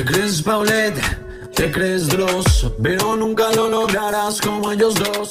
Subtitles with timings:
[0.00, 0.98] Te crees Paulette,
[1.54, 5.28] te crees Dross, pero nunca lo lograrás como ellos dos.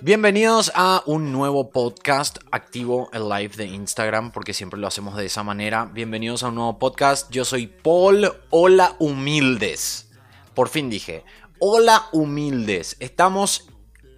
[0.00, 5.26] Bienvenidos a un nuevo podcast activo el live de Instagram porque siempre lo hacemos de
[5.26, 5.90] esa manera.
[5.92, 7.30] Bienvenidos a un nuevo podcast.
[7.30, 8.32] Yo soy Paul.
[8.48, 10.08] Hola humildes.
[10.54, 11.22] Por fin dije.
[11.58, 12.96] Hola humildes.
[13.00, 13.68] Estamos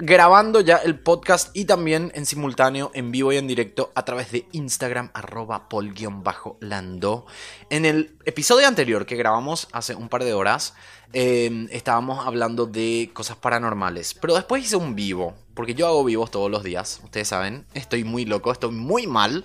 [0.00, 4.32] grabando ya el podcast y también en simultáneo, en vivo y en directo a través
[4.32, 7.26] de Instagram, arroba pol-lando.
[7.68, 10.74] En el episodio anterior que grabamos hace un par de horas,
[11.12, 16.30] em, estábamos hablando de cosas paranormales, pero después hice un vivo, porque yo hago vivos
[16.30, 19.44] todos los días, ustedes saben, estoy muy loco, estoy muy mal,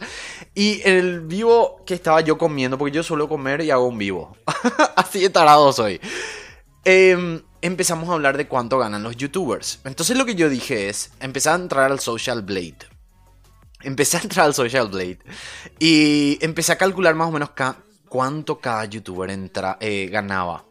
[0.53, 4.37] y el vivo que estaba yo comiendo, porque yo suelo comer y hago un vivo,
[4.95, 5.99] así de tarado soy.
[6.85, 9.79] Eh, empezamos a hablar de cuánto ganan los youtubers.
[9.85, 12.77] Entonces lo que yo dije es, empecé a entrar al Social Blade.
[13.81, 15.19] Empecé a entrar al Social Blade
[15.79, 17.51] y empecé a calcular más o menos
[18.07, 19.31] cuánto cada youtuber
[19.79, 20.65] eh, ganaba.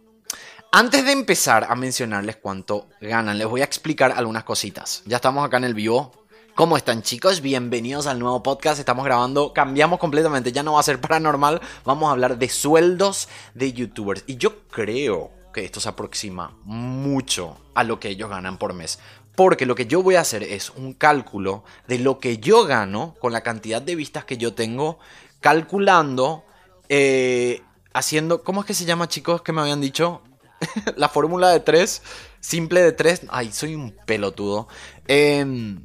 [0.70, 5.02] Antes de empezar a mencionarles cuánto ganan, les voy a explicar algunas cositas.
[5.06, 6.12] Ya estamos acá en el vivo.
[6.54, 7.40] ¿Cómo están chicos?
[7.40, 8.78] Bienvenidos al nuevo podcast.
[8.78, 13.28] Estamos grabando, cambiamos completamente, ya no va a ser paranormal, vamos a hablar de sueldos
[13.54, 14.22] de youtubers.
[14.28, 18.98] Y yo creo que esto se aproxima mucho a lo que ellos ganan por mes.
[19.34, 23.14] Porque lo que yo voy a hacer es un cálculo de lo que yo gano
[23.18, 24.98] con la cantidad de vistas que yo tengo,
[25.40, 26.44] calculando,
[26.88, 27.62] eh,
[27.94, 30.22] haciendo, ¿cómo es que se llama chicos que me habían dicho?
[30.96, 32.02] la fórmula de 3,
[32.40, 33.22] simple de 3.
[33.28, 34.68] Ay, soy un pelotudo.
[35.08, 35.82] Em,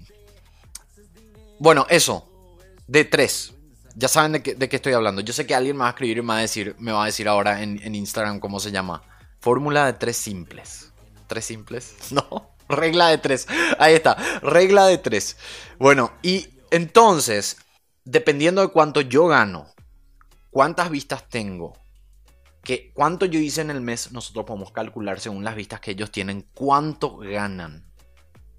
[1.59, 2.29] bueno, eso,
[2.87, 3.53] de 3.
[3.95, 5.21] Ya saben de qué, estoy hablando.
[5.21, 7.03] Yo sé que alguien me va a escribir y me va a decir, me va
[7.03, 9.01] a decir ahora en Instagram cómo se llama.
[9.39, 10.91] Fórmula de tres simples.
[11.27, 11.95] ¿Tres simples?
[12.11, 12.49] No.
[12.67, 13.47] Regla de tres.
[13.79, 14.15] Ahí está.
[14.43, 15.37] Regla de tres.
[15.79, 17.57] Bueno, y entonces,
[18.05, 19.67] dependiendo de cuánto yo gano,
[20.51, 21.73] cuántas vistas tengo,
[22.63, 26.11] que cuánto yo hice en el mes, nosotros podemos calcular según las vistas que ellos
[26.11, 27.89] tienen, cuánto ganan.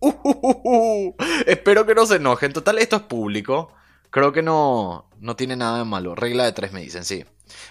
[1.46, 2.52] Espero que no se enojen.
[2.52, 3.72] Total, esto es público.
[4.10, 6.14] Creo que no, no tiene nada de malo.
[6.14, 7.24] Regla de tres me dicen, sí.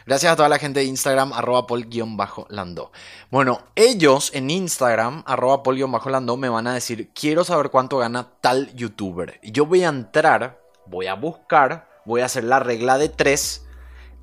[0.05, 2.91] Gracias a toda la gente de Instagram, arroba pol-lando.
[3.31, 8.73] Bueno, ellos en Instagram, arroba pol-lando, me van a decir, quiero saber cuánto gana tal
[8.75, 9.39] youtuber.
[9.43, 13.65] Yo voy a entrar, voy a buscar, voy a hacer la regla de tres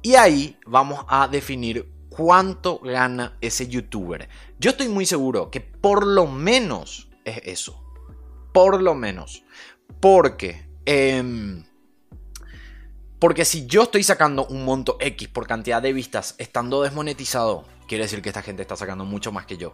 [0.02, 4.28] y ahí vamos a definir cuánto gana ese youtuber.
[4.58, 7.82] Yo estoy muy seguro que por lo menos es eso.
[8.52, 9.44] Por lo menos.
[10.00, 10.66] Porque...
[10.86, 11.64] Eh,
[13.26, 18.04] porque si yo estoy sacando un monto X por cantidad de vistas estando desmonetizado, quiere
[18.04, 19.72] decir que esta gente está sacando mucho más que yo.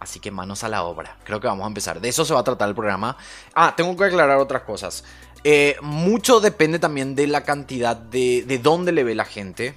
[0.00, 1.16] Así que manos a la obra.
[1.22, 2.00] Creo que vamos a empezar.
[2.00, 3.16] De eso se va a tratar el programa.
[3.54, 5.04] Ah, tengo que aclarar otras cosas.
[5.44, 9.76] Eh, mucho depende también de la cantidad de, de dónde le ve la gente.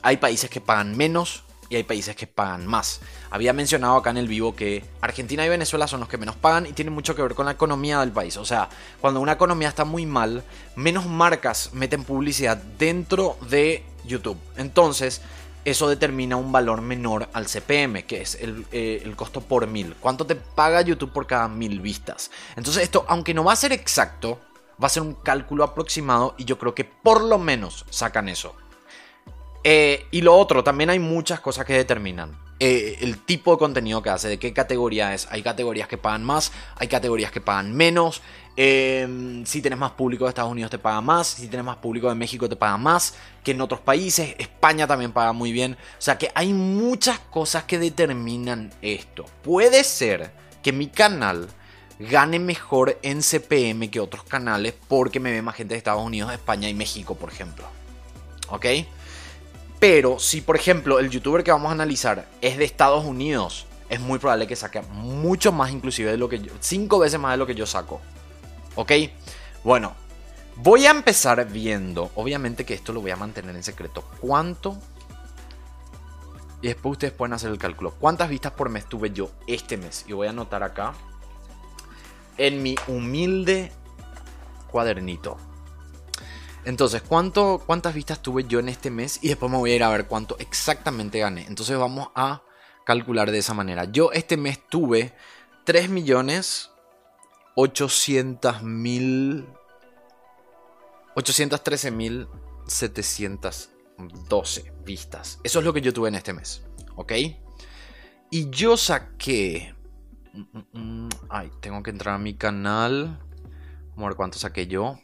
[0.00, 3.00] Hay países que pagan menos y hay países que pagan más.
[3.30, 6.66] Había mencionado acá en el vivo que Argentina y Venezuela son los que menos pagan
[6.66, 8.36] y tienen mucho que ver con la economía del país.
[8.36, 8.68] O sea,
[9.00, 10.44] cuando una economía está muy mal,
[10.76, 14.36] menos marcas meten publicidad dentro de YouTube.
[14.58, 15.22] Entonces,
[15.64, 19.94] eso determina un valor menor al CPM, que es el, eh, el, costo por mil.
[19.94, 22.30] ¿Cuánto te paga YouTube por cada mil vistas?
[22.54, 24.38] Entonces esto, aunque no va a ser exacto,
[24.82, 28.54] va a ser un cálculo aproximado y yo creo que por lo menos sacan eso.
[29.64, 34.02] Eh, y lo otro, también hay muchas cosas que determinan eh, el tipo de contenido
[34.02, 35.26] que hace, de qué categoría es.
[35.30, 38.22] Hay categorías que pagan más, hay categorías que pagan menos.
[38.56, 42.08] Eh, si tienes más público de Estados Unidos te paga más, si tienes más público
[42.08, 44.36] de México te paga más que en otros países.
[44.38, 45.72] España también paga muy bien.
[45.72, 49.24] O sea que hay muchas cosas que determinan esto.
[49.42, 51.48] Puede ser que mi canal
[51.98, 56.32] gane mejor en CPM que otros canales porque me ve más gente de Estados Unidos,
[56.32, 57.64] España y México, por ejemplo.
[58.50, 58.66] ¿Ok?
[59.82, 63.98] Pero si, por ejemplo, el youtuber que vamos a analizar es de Estados Unidos, es
[63.98, 67.38] muy probable que saque mucho más inclusive de lo que yo, cinco veces más de
[67.38, 68.00] lo que yo saco.
[68.76, 68.92] ¿Ok?
[69.64, 69.96] Bueno,
[70.54, 74.78] voy a empezar viendo, obviamente que esto lo voy a mantener en secreto, cuánto...
[76.60, 77.92] Y después ustedes pueden hacer el cálculo.
[77.98, 80.04] ¿Cuántas vistas por mes tuve yo este mes?
[80.06, 80.92] Y voy a anotar acá
[82.38, 83.72] en mi humilde
[84.70, 85.38] cuadernito.
[86.64, 89.18] Entonces, ¿cuánto, ¿cuántas vistas tuve yo en este mes?
[89.22, 91.44] Y después me voy a ir a ver cuánto exactamente gané.
[91.46, 92.42] Entonces vamos a
[92.84, 93.84] calcular de esa manera.
[93.84, 95.12] Yo este mes tuve
[95.64, 96.70] 3 millones
[97.54, 99.46] 800 mil
[101.14, 102.28] 813 mil
[102.66, 105.40] 712 vistas.
[105.42, 106.62] Eso es lo que yo tuve en este mes.
[106.96, 107.12] ¿Ok?
[108.30, 109.74] Y yo saqué...
[110.32, 113.18] Mm, mm, mm, ay, tengo que entrar a mi canal.
[113.90, 114.98] Vamos a ver cuánto saqué yo.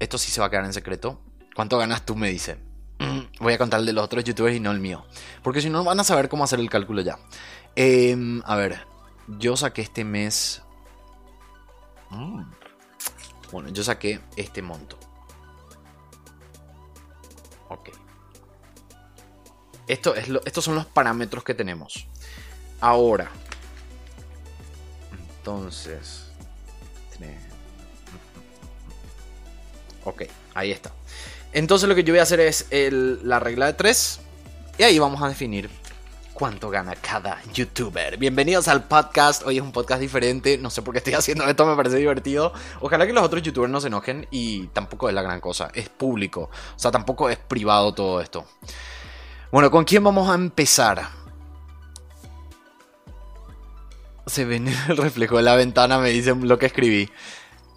[0.00, 1.20] Esto sí se va a quedar en secreto.
[1.54, 2.16] ¿Cuánto ganas tú?
[2.16, 2.56] Me dice.
[2.98, 5.04] Mm, voy a contar el de los otros youtubers y no el mío.
[5.42, 7.18] Porque si no van a saber cómo hacer el cálculo ya.
[7.76, 8.86] Em, a ver,
[9.28, 10.62] yo saqué este mes...
[12.08, 12.42] Mm,
[13.52, 14.98] bueno, yo saqué este monto.
[17.68, 17.90] Ok.
[19.86, 22.06] Esto es estos son los parámetros que tenemos.
[22.80, 23.30] Ahora.
[25.38, 26.30] Entonces.
[30.04, 30.22] Ok,
[30.54, 30.92] ahí está.
[31.52, 34.20] Entonces lo que yo voy a hacer es la regla de 3.
[34.78, 35.68] Y ahí vamos a definir
[36.32, 38.16] cuánto gana cada youtuber.
[38.16, 39.42] Bienvenidos al podcast.
[39.44, 40.56] Hoy es un podcast diferente.
[40.56, 42.54] No sé por qué estoy haciendo esto, me parece divertido.
[42.80, 45.70] Ojalá que los otros youtubers no se enojen y tampoco es la gran cosa.
[45.74, 46.48] Es público.
[46.74, 48.46] O sea, tampoco es privado todo esto.
[49.52, 51.10] Bueno, ¿con quién vamos a empezar?
[54.26, 57.10] Se ve el reflejo de la ventana, me dicen lo que escribí.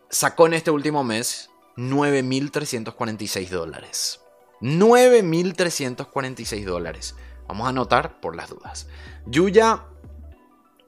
[0.10, 4.20] sacó en este último mes 9.346 dólares.
[4.62, 7.16] 9.346 dólares.
[7.48, 8.88] Vamos a anotar por las dudas.
[9.26, 9.86] Yuya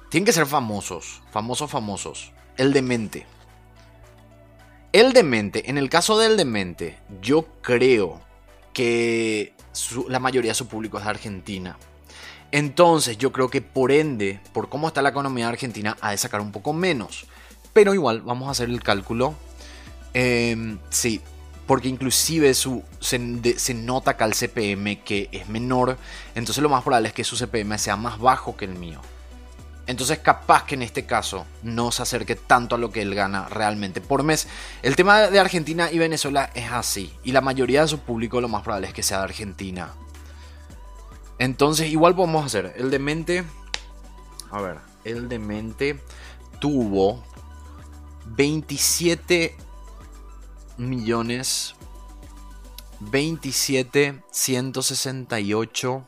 [0.09, 2.31] Tienen que ser famosos, famosos, famosos.
[2.55, 3.25] El demente.
[4.91, 8.21] El demente, en el caso del demente, yo creo
[8.73, 9.55] que
[10.07, 11.77] la mayoría de su público es de Argentina.
[12.53, 16.39] Entonces yo creo que por ende, por cómo está la economía Argentina, ha de sacar
[16.39, 17.25] un poco menos.
[17.73, 19.33] Pero igual, vamos a hacer el cálculo.
[20.13, 21.19] Em, sí,
[21.65, 23.17] porque inclusive su, se,
[23.73, 25.97] nota acá el CPM que es menor.
[26.35, 29.01] Entonces lo más probable es que su CPM sea más bajo que el mío.
[29.87, 33.49] Entonces capaz que en este caso no se acerque tanto a lo que él gana
[33.49, 34.47] realmente por mes.
[34.83, 37.11] El tema de Argentina y Venezuela es así.
[37.23, 39.95] Y la mayoría de su público lo más probable es que sea de Argentina.
[41.39, 42.73] Entonces, igual podemos hacer.
[42.77, 43.43] El demente.
[44.51, 44.77] A ver.
[45.03, 45.99] El demente
[46.59, 47.23] tuvo
[48.25, 49.55] 27
[50.77, 51.75] millones
[52.99, 56.07] 27 168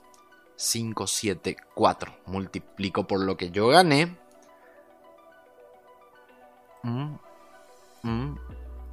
[0.55, 4.17] 574 multiplico por lo que yo gané
[6.84, 7.15] mm,
[8.03, 8.36] mm,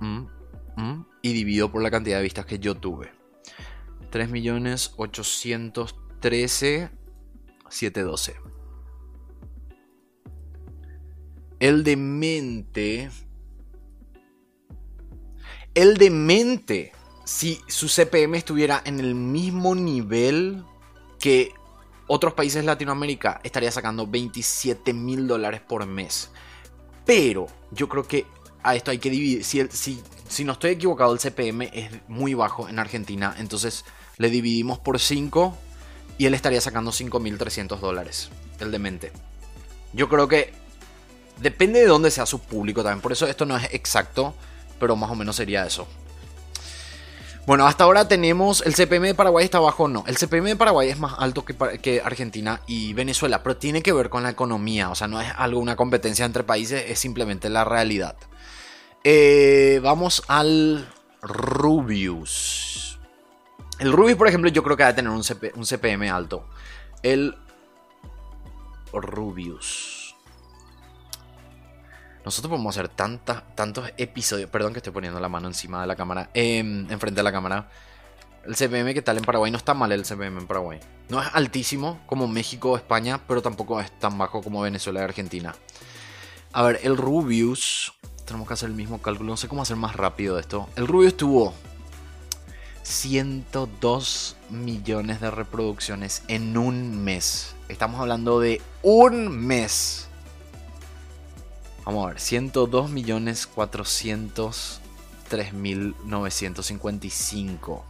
[0.00, 3.12] mm, y divido por la cantidad de vistas que yo tuve
[4.10, 6.88] 3 millones 800 13,
[7.68, 8.36] 7, 12.
[11.58, 13.10] El demente.
[15.74, 16.92] El demente.
[17.24, 20.64] Si su CPM estuviera en el mismo nivel
[21.18, 21.50] que
[22.06, 26.30] otros países de Latinoamérica, estaría sacando 27 mil dólares por mes.
[27.04, 28.26] Pero yo creo que
[28.62, 29.44] a esto hay que dividir.
[29.44, 33.34] Si, si, si no estoy equivocado, el CPM es muy bajo en Argentina.
[33.38, 33.84] Entonces
[34.18, 35.58] le dividimos por 5
[36.22, 39.10] y él estaría sacando 5.300 dólares, el demente.
[39.92, 40.52] Yo creo que
[41.38, 44.32] depende de dónde sea su público también, por eso esto no es exacto,
[44.78, 45.88] pero más o menos sería eso.
[47.44, 50.04] Bueno, hasta ahora tenemos el CPM de Paraguay está bajo, no.
[50.06, 54.08] El CPM de Paraguay es más alto que, Argentina y Venezuela, pero tiene que ver
[54.08, 54.90] con la economía.
[54.90, 58.14] O sea, no es algo, una competencia entre países, es simplemente la realidad.
[59.02, 60.88] Eh, vamos al
[61.20, 62.91] Rubius.
[63.82, 65.24] El Rubius, por ejemplo, yo creo que va a tener un,
[65.56, 66.48] un CPM alto.
[67.02, 67.36] El
[68.92, 70.14] Rubius.
[72.24, 74.48] Nosotros podemos hacer tantos episodios.
[74.50, 76.30] Perdón que estoy poniendo la mano encima de la cámara.
[76.32, 77.70] Em, enfrente de la cámara.
[78.46, 80.78] El CPM que tal en Paraguay no está mal el CPM en Paraguay.
[81.08, 85.02] No es altísimo como México o España, pero tampoco es tan bajo como Venezuela y
[85.02, 85.56] Argentina.
[86.52, 87.94] A ver, el Rubius.
[88.24, 89.30] Tenemos que hacer el mismo cálculo.
[89.30, 90.68] No sé cómo hacer más rápido esto.
[90.76, 91.52] El Rubius tuvo
[92.82, 97.54] 102 millones de reproducciones en un mes.
[97.68, 100.08] Estamos hablando de un mes.
[101.84, 107.84] Vamos a ver, 102 millones 403 mil 955.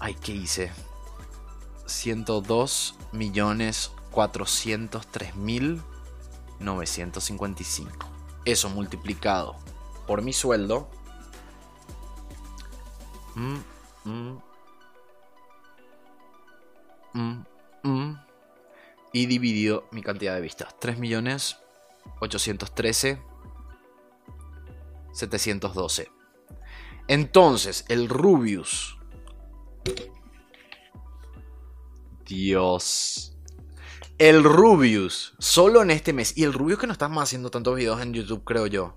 [0.00, 0.72] Ay, ¿qué hice?
[1.86, 5.82] 102 millones 403 mil
[6.60, 8.08] 955.
[8.44, 9.56] Eso multiplicado
[10.06, 10.88] por mi sueldo.
[19.12, 20.74] Y dividido mi cantidad de vistas.
[20.80, 21.58] 3 millones
[22.20, 23.20] 813,
[25.12, 26.10] 712.
[27.08, 28.98] Entonces, el Rubius.
[32.24, 33.36] Dios.
[34.18, 36.36] El Rubius, solo en este mes.
[36.36, 38.96] Y el Rubius que no estamos haciendo tantos videos en YouTube, creo yo.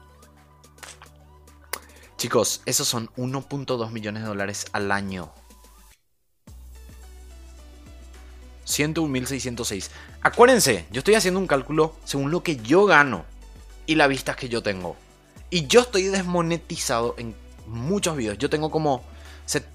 [2.16, 5.32] Chicos, esos son 1.2 millones de dólares al año.
[8.66, 9.90] 101.606.
[10.22, 13.24] Acuérdense, yo estoy haciendo un cálculo según lo que yo gano
[13.86, 14.96] y las vistas que yo tengo.
[15.50, 17.34] Y yo estoy desmonetizado en
[17.66, 18.38] muchos videos.
[18.38, 19.02] Yo tengo como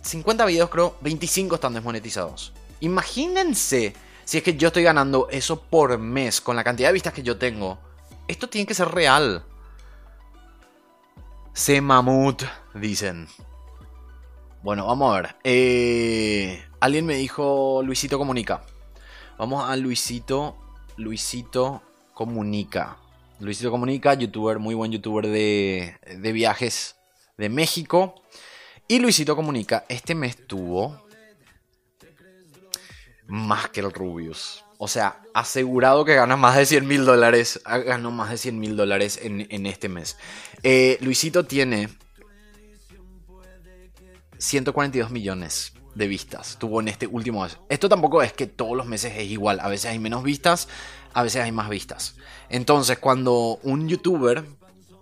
[0.01, 2.53] 50 videos, creo, 25 están desmonetizados.
[2.79, 7.13] Imagínense si es que yo estoy ganando eso por mes con la cantidad de vistas
[7.13, 7.77] que yo tengo.
[8.27, 9.43] Esto tiene que ser real.
[11.53, 13.27] Se mamut, dicen.
[14.63, 15.35] Bueno, vamos a ver.
[15.43, 18.63] Eh, alguien me dijo Luisito Comunica.
[19.37, 20.57] Vamos a Luisito.
[20.97, 21.81] Luisito
[22.13, 22.97] Comunica.
[23.39, 26.95] Luisito Comunica, youtuber, muy buen youtuber de, de viajes
[27.37, 28.15] de México.
[28.87, 31.01] Y Luisito Comunica, este mes tuvo
[33.25, 34.63] más que el Rubius.
[34.77, 37.61] O sea, asegurado que gana más de 100 mil dólares.
[37.65, 40.17] Ganó más de 100 mil dólares en, este mes.
[40.61, 41.89] Eh, Luisito tiene
[44.37, 46.57] 142 millones de vistas.
[46.59, 47.57] Tuvo en este último mes.
[47.69, 49.59] Esto tampoco es que todos los meses es igual.
[49.61, 50.67] A veces hay menos vistas,
[51.13, 52.17] a veces hay más vistas.
[52.49, 54.43] Entonces, cuando un youtuber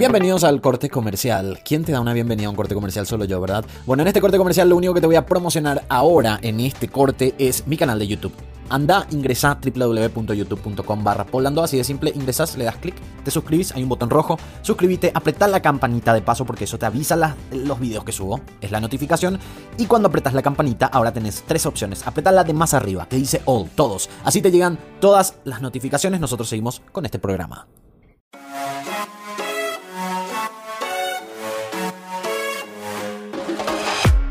[0.00, 1.60] Bienvenidos al corte comercial.
[1.62, 3.06] ¿Quién te da una bienvenida a un corte comercial?
[3.06, 3.66] Solo yo, ¿verdad?
[3.84, 6.88] Bueno, en este corte comercial lo único que te voy a promocionar ahora en este
[6.88, 8.32] corte es mi canal de YouTube.
[8.70, 13.82] Anda, ingresa www.youtube.com barra polando, así de simple, ingresas, le das clic, te suscribís, hay
[13.82, 18.02] un botón rojo, suscríbete, apretá la campanita de paso porque eso te avisa los videos
[18.02, 19.38] que subo, es la notificación,
[19.76, 23.16] y cuando apretas la campanita ahora tenés tres opciones, apretá la de más arriba, que
[23.16, 27.66] dice all, todos, así te llegan todas las notificaciones, nosotros seguimos con este programa.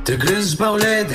[0.10, 1.14] Te crees Paulette,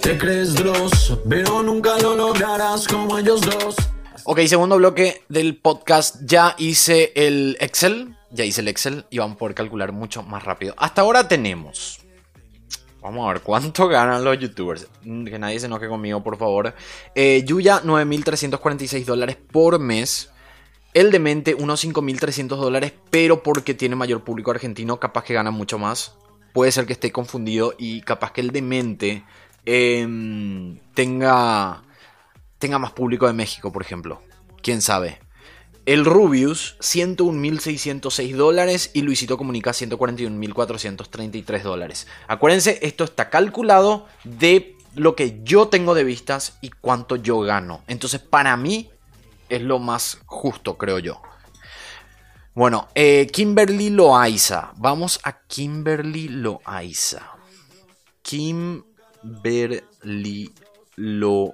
[0.00, 3.76] te crees Dross, pero nunca lo lograrás como ellos dos.
[4.24, 6.16] Ok, segundo bloque del podcast.
[6.24, 8.16] Ya hice el Excel.
[8.32, 10.74] Ya hice el Excel y vamos a poder calcular mucho más rápido.
[10.76, 12.00] Hasta ahora tenemos.
[13.00, 14.88] Vamos a ver cuánto ganan los youtubers.
[15.04, 16.74] Que nadie se enoje conmigo, por favor.
[17.14, 20.30] Eh, Yuya, 9.346 dólares por mes.
[20.94, 25.78] El demente, unos 5.300 dólares, pero porque tiene mayor público argentino, capaz que gana mucho
[25.78, 26.16] más
[26.52, 29.24] puede ser que esté confundido y capaz que el demente
[29.64, 31.82] em, tenga,
[32.58, 34.22] tenga más público de México, por ejemplo.
[34.62, 35.18] ¿Quién sabe?
[35.84, 42.06] El Rubius, 101.606 dólares y Luisito Comunica, 141.433 dólares.
[42.28, 47.82] Acuérdense, esto está calculado de lo que yo tengo de vistas y cuánto yo gano.
[47.88, 48.90] Entonces, para mí
[49.48, 51.20] es lo más justo, creo yo.
[52.54, 54.72] Bueno, eh, Kimberly Loaiza.
[54.76, 57.22] Vamos a Kimberly Loaiza.
[58.22, 58.92] Kimberly
[60.96, 61.48] Loaiza.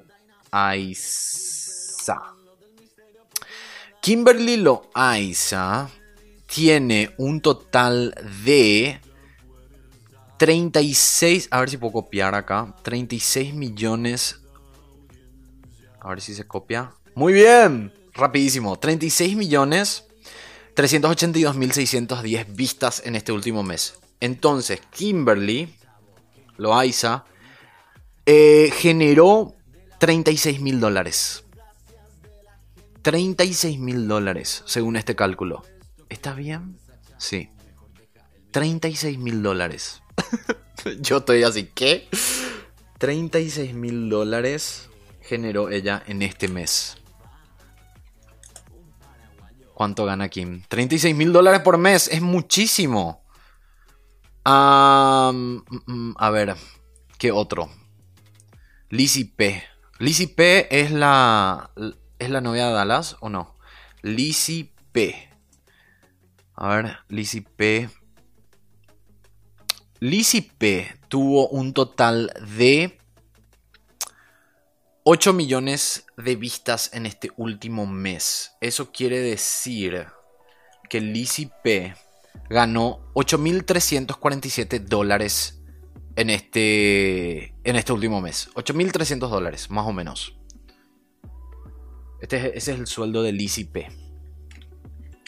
[4.01, 5.89] Kimberly Loaiza
[6.47, 8.13] tiene un total
[8.45, 9.01] de
[10.39, 11.47] 36.
[11.53, 12.75] A ver si puedo copiar acá.
[12.83, 14.41] 36 millones.
[16.01, 16.93] A ver si se copia.
[17.15, 17.93] Muy bien.
[18.15, 18.77] Rapidísimo.
[18.77, 20.08] 36 millones
[20.79, 23.99] 382.610 vistas en este último mes.
[24.21, 25.75] Entonces, Kimberly
[26.57, 27.25] Loaiza
[28.25, 29.57] eh, generó
[29.99, 31.43] 36 mil dólares.
[33.03, 35.65] 36 mil dólares, según este cálculo.
[36.09, 36.79] ¿Está bien?
[37.17, 37.51] Sí.
[38.53, 40.01] 36 mil dólares.
[41.01, 42.07] Yo estoy así, ¿qué?
[42.99, 44.89] 36 mil dólares
[45.23, 46.99] generó ella en este mes.
[49.79, 50.65] ¿Cuánto gana Kim?
[50.67, 52.09] 36 mil dólares por mes.
[52.09, 53.23] Es muchísimo.
[54.45, 56.57] Mm, mm, a ver.
[57.17, 57.71] ¿Qué otro?
[58.89, 59.63] Lizzie P.
[60.01, 61.71] Lizzie P es la.
[62.19, 63.55] ¿Es la novia de Dallas o no?
[64.03, 65.31] Lizzie P.
[66.57, 67.89] A ver, Lizzie P.
[70.01, 72.98] Lizzie P tuvo un total de
[75.11, 78.53] 8 millones de vistas en este último mes.
[78.61, 80.05] Eso quiere decir
[80.91, 81.95] que Lizzie P
[82.51, 85.63] ganó 8.347 dólares
[86.15, 88.51] en este, en este último mes.
[88.53, 90.37] 8.300 dólares, más o menos.
[92.21, 93.89] Este, ese es el sueldo de Lizzie P.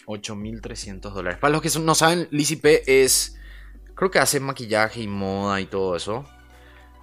[0.05, 1.39] 8.300 dólares.
[1.39, 3.35] Para los que no saben, Lizzie P es...
[3.95, 6.23] Creo que hace maquillaje y moda y todo eso.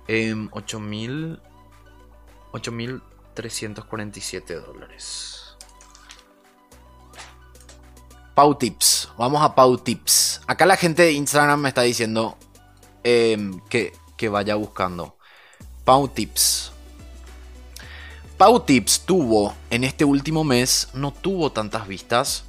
[0.06, 1.40] Eh, 8.000...
[2.52, 5.34] 8.347 dólares.
[8.34, 9.10] Pau Tips.
[9.18, 10.40] Vamos a Pau Tips.
[10.46, 12.38] Acá la gente de Instagram me está diciendo
[13.02, 15.16] em, que, que vaya buscando.
[15.84, 16.70] Pau Tips.
[18.36, 22.44] Pau Tips tuvo en este último mes, no tuvo tantas vistas.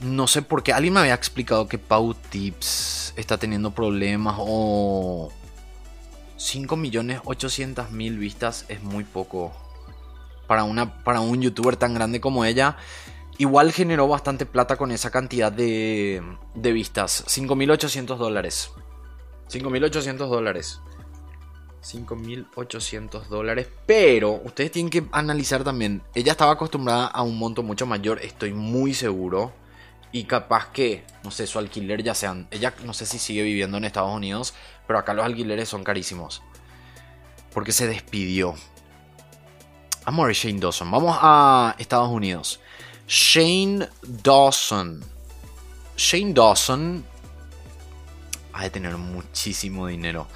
[0.00, 0.72] No sé por qué.
[0.72, 5.32] Alguien me había explicado que Pau Tips está teniendo problemas o,
[6.36, 9.52] 5.800.000 vistas es muy poco.
[10.46, 12.76] Para, una, para un youtuber tan grande como ella.
[13.38, 16.22] Igual generó bastante plata con esa cantidad de,
[16.54, 17.24] de vistas.
[17.26, 18.70] 5.800 dólares.
[19.48, 20.80] 5.800 dólares.
[21.82, 23.68] 5.800 dólares.
[23.86, 26.02] Pero ustedes tienen que analizar también.
[26.14, 29.52] Ella estaba acostumbrada a un monto mucho mayor, estoy muy seguro.
[30.16, 32.48] Y capaz que, no sé, su alquiler ya sean.
[32.50, 34.54] Ella no sé si sigue viviendo en Estados Unidos,
[34.86, 36.40] pero acá los alquileres son carísimos.
[37.52, 38.54] Porque se despidió.
[40.06, 40.90] Vamos a ver Shane Dawson.
[40.90, 42.60] Vamos a Estados Unidos.
[43.06, 45.04] Shane Dawson.
[45.98, 47.04] Shane Dawson.
[48.54, 50.28] Ha de tener muchísimo dinero.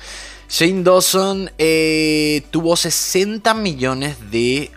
[0.51, 4.71] Shane Dawson eh, tuvo 60 millones de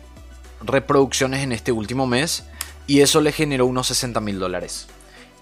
[0.62, 2.46] reproducciones en este último mes.
[2.88, 4.88] Y eso le generó unos 60 mil dólares.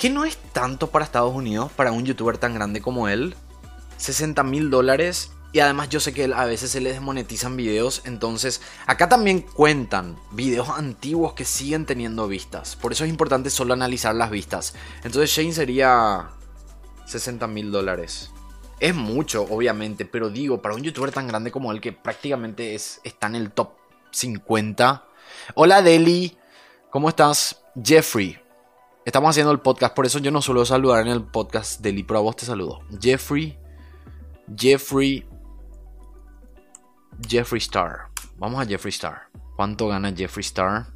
[0.02, 3.36] Que no es tanto para Estados Unidos, para un youtuber tan grande como él.
[3.98, 8.64] 60 mil dólares Y además yo sé que a veces se le desmonetizan videos, entonces
[8.88, 12.76] acá también cuentan videos antiguos que siguen teniendo vistas.
[12.76, 14.74] Por eso es importante solo analizar las vistas.
[15.04, 16.32] Entonces Shane sería
[17.06, 18.32] 60 mil dólares.
[18.80, 23.02] Es mucho, obviamente, pero digo, para un youtuber tan grande como él que prácticamente es,
[23.04, 23.74] está en el top
[24.10, 25.06] 50.
[25.54, 26.36] Hola Deli,
[26.90, 27.62] ¿cómo estás?
[27.84, 28.41] Jeffrey,
[29.06, 32.20] estamos haciendo el podcast, por eso yo no suelo saludar en el podcast Deli, pero
[32.20, 32.82] a vos te saludo.
[33.00, 33.58] Jeffrey,
[34.56, 35.26] Jeffrey
[37.28, 38.08] Jeffree Star.
[38.38, 39.30] Vamos a Jeffree Star.
[39.56, 40.88] ¿Cuánto gana Jeffree Star?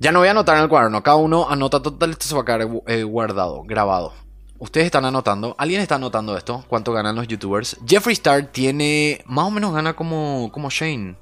[0.00, 1.02] Ya no voy a anotar en el cuaderno.
[1.02, 2.10] Cada uno anota total.
[2.10, 4.12] Esto se va a quedar eh, guardado, grabado.
[4.58, 5.54] Ustedes están anotando.
[5.58, 6.64] ¿Alguien está anotando esto?
[6.68, 7.76] ¿Cuánto ganan los youtubers?
[7.86, 9.22] Jeffree Star tiene.
[9.26, 11.16] Más o menos gana como, como Shane.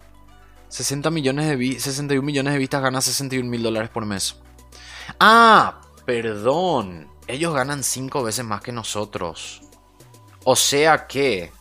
[0.68, 4.40] 60 millones de 61 millones de vistas gana 61 mil dólares por mes.
[5.18, 7.08] Ah, perdón.
[7.26, 9.62] Ellos ganan 5 veces más que nosotros.
[10.44, 11.52] O sea que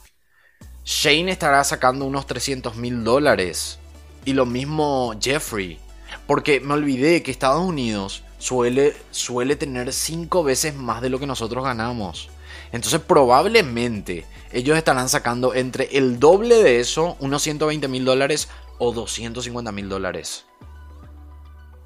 [0.83, 3.79] Shane estará sacando unos 300 mil dólares.
[4.25, 5.79] Y lo mismo Jeffrey.
[6.27, 11.27] Porque me olvidé que Estados Unidos suele, suele tener 5 veces más de lo que
[11.27, 12.29] nosotros ganamos.
[12.71, 18.91] Entonces probablemente ellos estarán sacando entre el doble de eso, unos 120 mil dólares o
[18.91, 20.45] 250 mil dólares.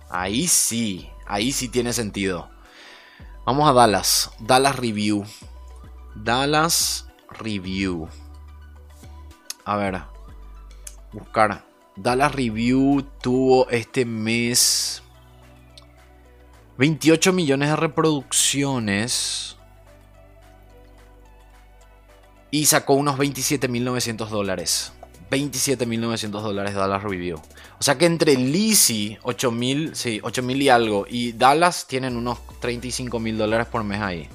[0.09, 2.49] Ahí sí, ahí sí tiene sentido.
[3.45, 4.31] Vamos a Dallas.
[4.39, 5.25] Dallas Review.
[6.15, 8.09] Dallas Review.
[9.63, 10.01] A ver.
[11.13, 11.63] Buscar.
[11.95, 15.01] Dallas Review tuvo este mes
[16.77, 19.57] 28 millones de reproducciones.
[22.51, 24.93] Y sacó unos 27.900 dólares.
[25.29, 27.41] 27.900 dólares Dallas Review.
[27.79, 33.37] O sea que entre Lizzie, 8.000, sí, 8.000 y algo, y Dallas tienen unos 35.000
[33.37, 34.29] dólares por mes ahí.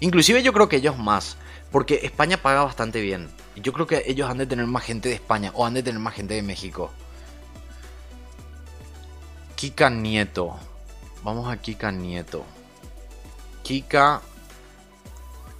[0.00, 1.36] Inclusive yo creo que ellos más,
[1.70, 3.28] porque España paga bastante bien.
[3.56, 6.00] Yo creo que ellos han de tener más gente de España o han de tener
[6.00, 6.90] más gente de México.
[9.56, 10.56] Kika Nieto.
[11.22, 12.44] Vamos a Kika Nieto.
[13.62, 14.20] Kika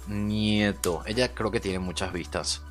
[0.07, 1.03] Nieto.
[1.05, 2.61] Ella creo que tiene muchas vistas.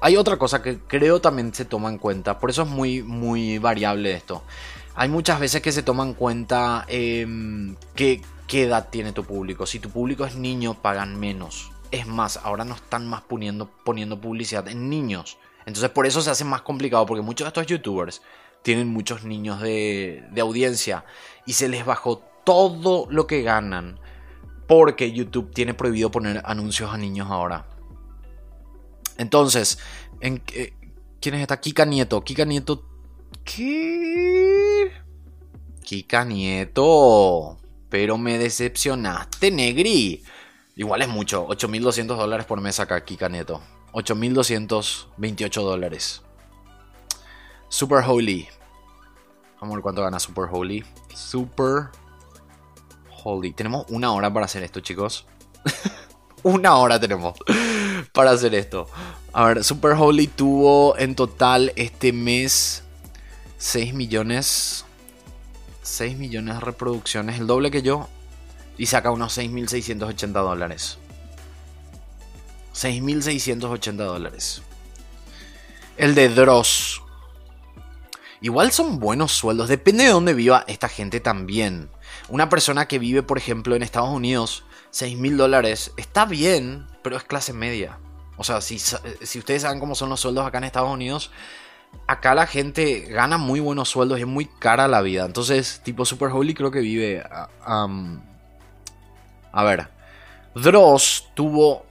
[0.00, 2.38] Hay otra cosa que creo también se toma en cuenta.
[2.38, 4.42] Por eso es muy, muy variable esto.
[4.94, 9.66] Hay muchas veces que se toma en cuenta em, qué edad tiene tu público.
[9.66, 11.70] Si tu público es niño, pagan menos.
[11.90, 13.68] Es más, ahora no están más poniendo,
[14.20, 15.38] publicidad en niños.
[15.66, 18.22] Entonces por eso se hace más complicado, porque muchos de estos youtubers
[18.62, 21.04] tienen muchos niños de audiencia
[21.46, 23.98] y se les bajó todo lo que ganan
[24.66, 27.66] porque YouTube tiene prohibido poner anuncios a niños ahora.
[29.18, 29.78] Entonces,
[30.20, 30.38] ¿en,
[31.20, 31.60] ¿quién es esta?
[31.60, 32.22] Kika Nieto.
[32.22, 32.84] Kika Nieto.
[33.44, 34.92] ¿Qué?
[35.82, 37.58] Kika Nieto.
[37.88, 40.24] Pero me decepcionaste, Negri.
[40.76, 43.62] Igual es mucho, 8.200 dólares por mes acá, Kika Neto.
[43.92, 46.22] 8.228 dólares.
[47.68, 48.48] Super Holy.
[49.60, 50.84] Vamos a ver cuánto gana Super Holy.
[51.14, 51.90] Super
[53.22, 53.52] Holy.
[53.52, 55.26] Tenemos una hora para hacer esto, chicos.
[56.44, 57.36] una hora tenemos
[58.12, 58.88] para hacer esto.
[59.32, 62.84] A ver, Super Holy tuvo en total este mes
[63.58, 64.84] 6 millones.
[65.82, 68.08] 6 millones de reproducciones, el doble que yo
[68.78, 70.98] y saca unos 6.680 dólares.
[72.74, 74.62] 6.680 dólares.
[75.96, 77.02] El de Dross.
[78.40, 79.68] Igual son buenos sueldos.
[79.68, 81.88] Depende de dónde viva esta gente también.
[82.28, 87.24] Una persona que vive, por ejemplo, en Estados Unidos, 6.000 dólares, está bien, pero es
[87.24, 87.98] clase media.
[88.36, 91.32] O sea, si, si, ustedes saben cómo son los sueldos acá en Estados Unidos,
[92.06, 95.24] acá la gente gana muy buenos sueldos y es muy cara la vida.
[95.24, 97.24] Entonces, tipo Super Holy creo que vive...
[99.56, 99.88] A ver,
[100.54, 101.86] Dross tuvo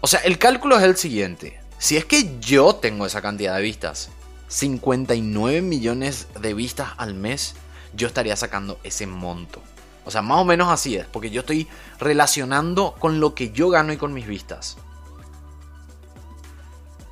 [0.00, 1.60] O sea, el cálculo es el siguiente.
[1.78, 4.10] Si es que yo tengo esa cantidad de vistas,
[4.46, 7.56] 59 millones de vistas al mes,
[7.92, 9.60] yo estaría sacando ese monto.
[10.04, 13.68] O sea, más o menos así es, porque yo estoy relacionando con lo que yo
[13.68, 14.78] gano y con mis vistas.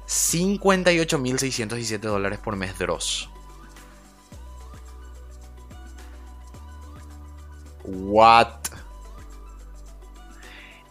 [0.06, 3.28] 58.617 dólares por mes Dross.
[7.84, 8.85] What?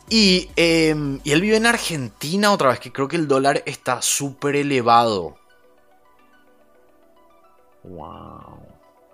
[0.10, 4.02] Y, em, y, él vive en Argentina otra vez, que creo que el dólar está
[4.02, 5.36] súper elevado.
[7.84, 8.60] Wow.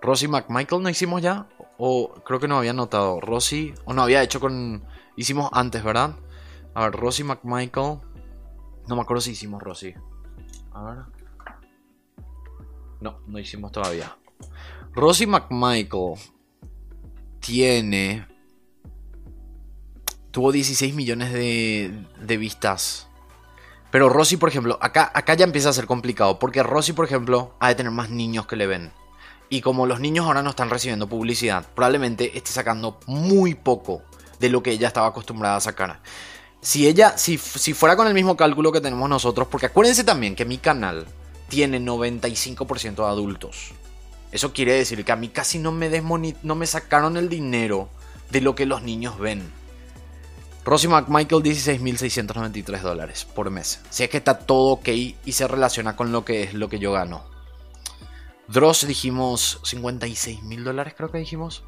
[0.02, 1.46] Rosy McMichael no hicimos ya.
[1.78, 3.20] O creo que no había notado.
[3.20, 3.74] Rosy.
[3.84, 4.84] O no había hecho con.
[5.16, 6.16] Hicimos antes, ¿verdad?
[6.74, 7.98] A ver, Rosy McMichael.
[8.88, 9.94] No me acuerdo si hicimos Rosy.
[10.72, 10.98] A ver.
[13.00, 14.16] No, no hicimos todavía.
[14.92, 16.14] Rosy McMichael
[17.40, 18.26] tiene.
[20.32, 23.06] Tuvo 16 millones de, de vistas.
[23.92, 26.38] Pero Rosy, por ejemplo, acá, acá ya empieza a ser complicado.
[26.40, 28.92] Porque Rosy, por ejemplo, ha de tener más niños que le ven.
[29.50, 34.02] Y como los niños ahora no están recibiendo publicidad, probablemente esté sacando muy poco
[34.40, 36.00] de lo que ella estaba acostumbrada a sacar.
[36.62, 40.34] Si ella, si, si fuera con el mismo cálculo que tenemos nosotros, porque acuérdense también
[40.34, 41.06] que mi canal
[41.50, 43.72] tiene 95% de adultos.
[44.30, 46.02] Eso quiere decir que a mí casi no me,
[46.42, 47.90] no me sacaron el dinero
[48.30, 49.52] de lo que los niños ven.
[50.64, 53.80] Rosie McMichael 16.693 dólares por mes.
[53.90, 56.78] Si es que está todo ok y se relaciona con lo que es lo que
[56.78, 57.24] yo gano.
[58.48, 61.64] Dross dijimos 56 mil dólares, creo que dijimos.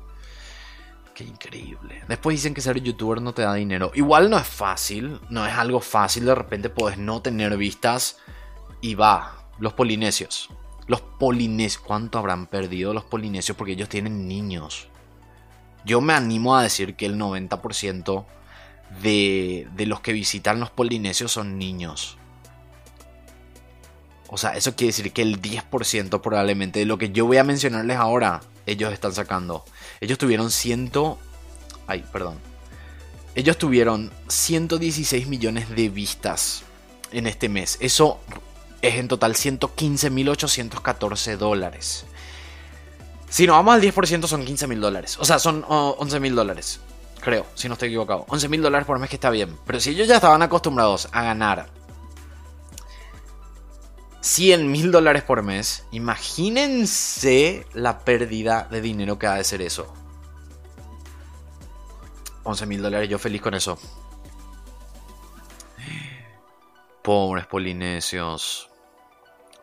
[1.14, 2.02] Qué increíble.
[2.08, 3.92] Después dicen que ser youtuber no te da dinero.
[3.94, 6.24] Igual no es fácil, no es algo fácil.
[6.24, 8.18] De repente puedes no tener vistas
[8.80, 9.46] y va.
[9.58, 10.50] Los polinesios.
[10.88, 11.82] Los polinesios.
[11.84, 13.56] ¿Cuánto habrán perdido los polinesios?
[13.56, 14.88] Porque ellos tienen niños.
[15.84, 18.24] Yo me animo a decir que el 90%
[19.02, 22.18] de, de los que visitan los polinesios son niños.
[24.28, 27.44] O sea, eso quiere decir que el 10% probablemente de lo que yo voy a
[27.44, 29.64] mencionarles ahora, ellos están sacando.
[30.00, 31.18] Ellos tuvieron ciento...
[31.86, 32.38] Ay, perdón.
[33.34, 36.62] Ellos tuvieron 116 millones de vistas
[37.12, 37.78] en este mes.
[37.80, 38.20] Eso
[38.82, 42.04] es en total 115.814 dólares.
[43.28, 45.18] Si nos vamos al 10% son 15.000 dólares.
[45.18, 46.80] O sea, son 11.000 dólares.
[47.24, 48.26] Creo, si no estoy equivocado.
[48.26, 49.58] 11.000 dólares por mes que está bien.
[49.66, 51.70] Pero si ellos ya estaban acostumbrados a ganar
[54.24, 59.92] 100 mil dólares por mes, imagínense la pérdida de dinero que ha de ser eso.
[62.42, 63.78] 11 mil dólares, yo feliz con eso.
[67.02, 68.70] Pobres polinesios.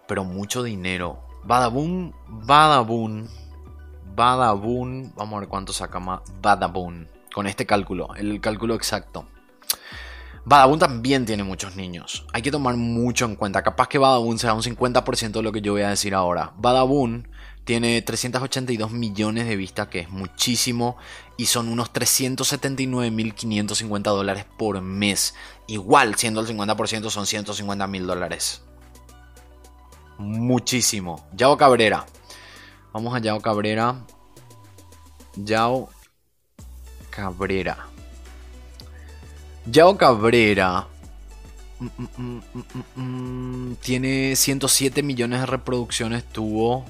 [0.07, 1.23] Pero mucho dinero.
[1.43, 3.27] Badaboom, Badaboom,
[4.15, 5.13] Badaboom.
[5.15, 6.21] Vamos a ver cuánto saca más.
[6.39, 7.07] Badaboom.
[7.33, 9.27] Con este cálculo, el cálculo exacto.
[10.43, 12.25] Badabun también tiene muchos niños.
[12.33, 13.61] Hay que tomar mucho en cuenta.
[13.61, 16.53] Capaz que Badabun sea un 50% de lo que yo voy a decir ahora.
[16.57, 17.27] Badabun
[17.63, 20.97] tiene 382 millones de vistas, que es muchísimo,
[21.37, 25.35] y son unos 379.550 dólares por mes.
[25.67, 28.63] Igual, siendo el 50%, son 150 mil dólares.
[30.17, 31.27] Muchísimo.
[31.33, 32.07] Yao Cabrera.
[32.93, 34.07] Vamos a Yao Cabrera.
[35.35, 35.89] Yao
[37.11, 37.77] Cabrera.
[39.65, 40.87] Yao Cabrera
[41.79, 41.85] mm,
[42.17, 42.41] mm,
[42.95, 46.23] mm, tiene 107 millones de reproducciones.
[46.23, 46.85] Tuvo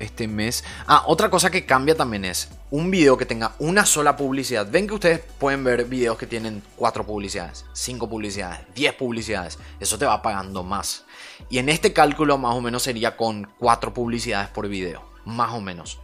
[0.00, 0.64] este mes.
[0.86, 4.68] Ah, otra cosa que cambia también es un video que tenga una sola publicidad.
[4.70, 9.58] Ven que ustedes pueden ver videos que tienen 4 publicidades, 5 publicidades, 10 publicidades.
[9.78, 11.04] Eso te va pagando más.
[11.48, 15.08] Y en este cálculo más o menos sería con 4 publicidades por video.
[15.24, 16.00] Más o menos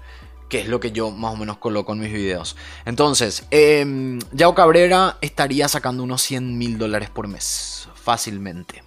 [0.48, 2.56] que es lo que yo más o menos coloco en mis videos.
[2.85, 8.82] Entonces, eh, Yao Cabrera estaría sacando unos 100 mil dólares por mes, fácilmente.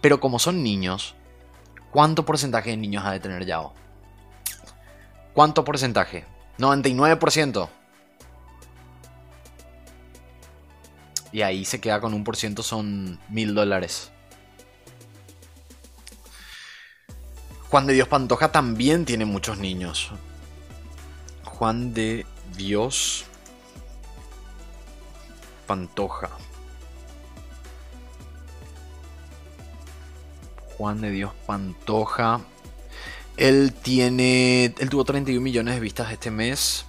[0.00, 1.14] Pero como son niños,
[1.90, 3.74] ¿cuánto porcentaje de niños ha de tener Yao?
[5.32, 6.26] ¿Cuánto porcentaje?
[6.58, 7.68] 99%.
[11.30, 14.10] Y ahí se queda con un por ciento, son mil dólares.
[17.68, 20.10] Juan de Dios Pantoja también tiene muchos niños.
[21.58, 22.24] Juan de
[22.56, 23.24] Dios
[25.66, 26.30] Pantoja.
[30.76, 32.40] Juan de Dios Pantoja.
[33.36, 34.66] Él tiene.
[34.66, 36.86] Él tuvo 31 millones de vistas este mes.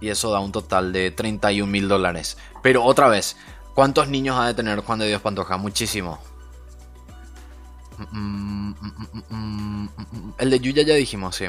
[0.00, 2.38] Y eso da un total de 31 mil dólares.
[2.62, 3.36] Pero otra vez,
[3.74, 5.58] ¿cuántos niños ha de tener Juan de Dios Pantoja?
[5.58, 6.18] Muchísimo.
[7.98, 9.88] Mm, mm, mm,
[10.38, 11.44] el de Yuya ya dijimos, sí.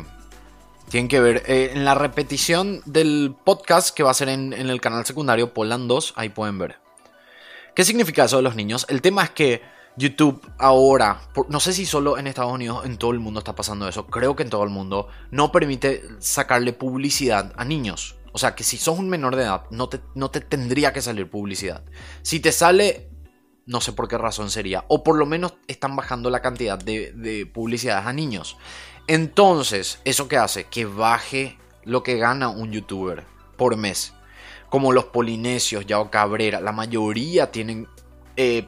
[0.90, 1.44] Tienen que ver.
[1.48, 5.88] Eh, en la repetición del podcast que va a ser en, el canal secundario Poland
[5.88, 6.78] 2, ahí pueden ver.
[7.76, 8.86] ¿Qué significa eso de los niños?
[8.90, 9.62] El tema es que
[9.98, 13.88] YouTube ahora, no sé si solo en Estados Unidos, en todo el mundo está pasando
[13.88, 18.16] eso, creo que en todo el mundo, no permite sacarle publicidad a niños.
[18.32, 21.02] O sea que si sos un menor de edad, no te, no te tendría que
[21.02, 21.84] salir publicidad.
[22.24, 23.10] Si te sale,
[23.68, 24.86] no sé por qué razón sería.
[24.88, 28.58] O por lo menos están bajando la cantidad de, de publicidades a niños.
[29.08, 30.66] Entonces, ¿eso qué hace?
[30.66, 33.26] Que baje lo que gana un youtuber
[33.58, 34.14] por mes.
[34.70, 37.88] Como los polinesios, Yao Cabrera, la mayoría tienen,
[38.38, 38.66] eh,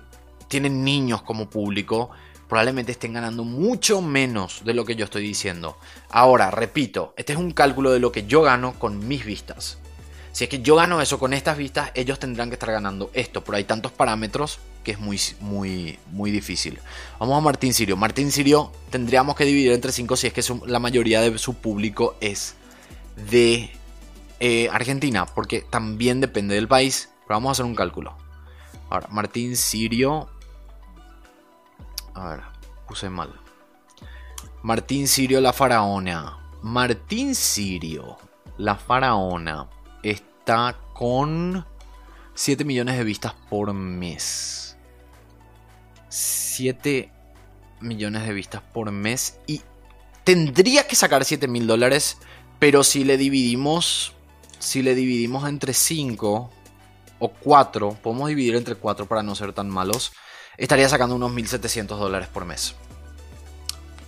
[0.49, 2.11] tienen niños como público.
[2.49, 5.77] Probablemente estén ganando mucho menos de lo que yo estoy diciendo.
[6.09, 9.77] Ahora, repito, este es un cálculo de lo que yo gano con mis vistas.
[10.33, 13.41] Si es que yo gano eso con estas vistas, ellos tendrán que estar ganando esto,
[13.41, 16.79] pero hay tantos parámetros que es muy, muy, muy difícil.
[17.19, 17.97] Vamos a Martín Sirio.
[17.97, 22.15] Martín Sirio tendríamos que dividir entre 5 si es que la mayoría de su público
[22.21, 22.55] es
[23.29, 23.71] de
[24.39, 27.09] eh, Argentina, porque también depende del país.
[27.27, 28.15] Pero vamos a hacer un cálculo.
[28.89, 30.29] Ahora, Martín Sirio.
[32.13, 32.41] A ver,
[32.87, 33.33] puse mal.
[34.61, 36.37] Martín Sirio, la faraona.
[36.61, 38.17] Martín Sirio,
[38.57, 39.67] la faraona,
[40.01, 41.65] está con
[42.33, 44.64] 7 millones de vistas por mes.
[46.09, 47.11] 7
[47.81, 49.39] millones de vistas por mes.
[49.47, 49.61] Y
[50.23, 52.17] tendría que sacar 7 mil dólares.
[52.59, 54.13] Pero si le dividimos.
[54.59, 56.49] Si le dividimos entre 5
[57.19, 57.97] o 4.
[58.01, 60.13] Podemos dividir entre 4 para no ser tan malos.
[60.57, 62.75] Estaría sacando unos 1700 dólares por mes.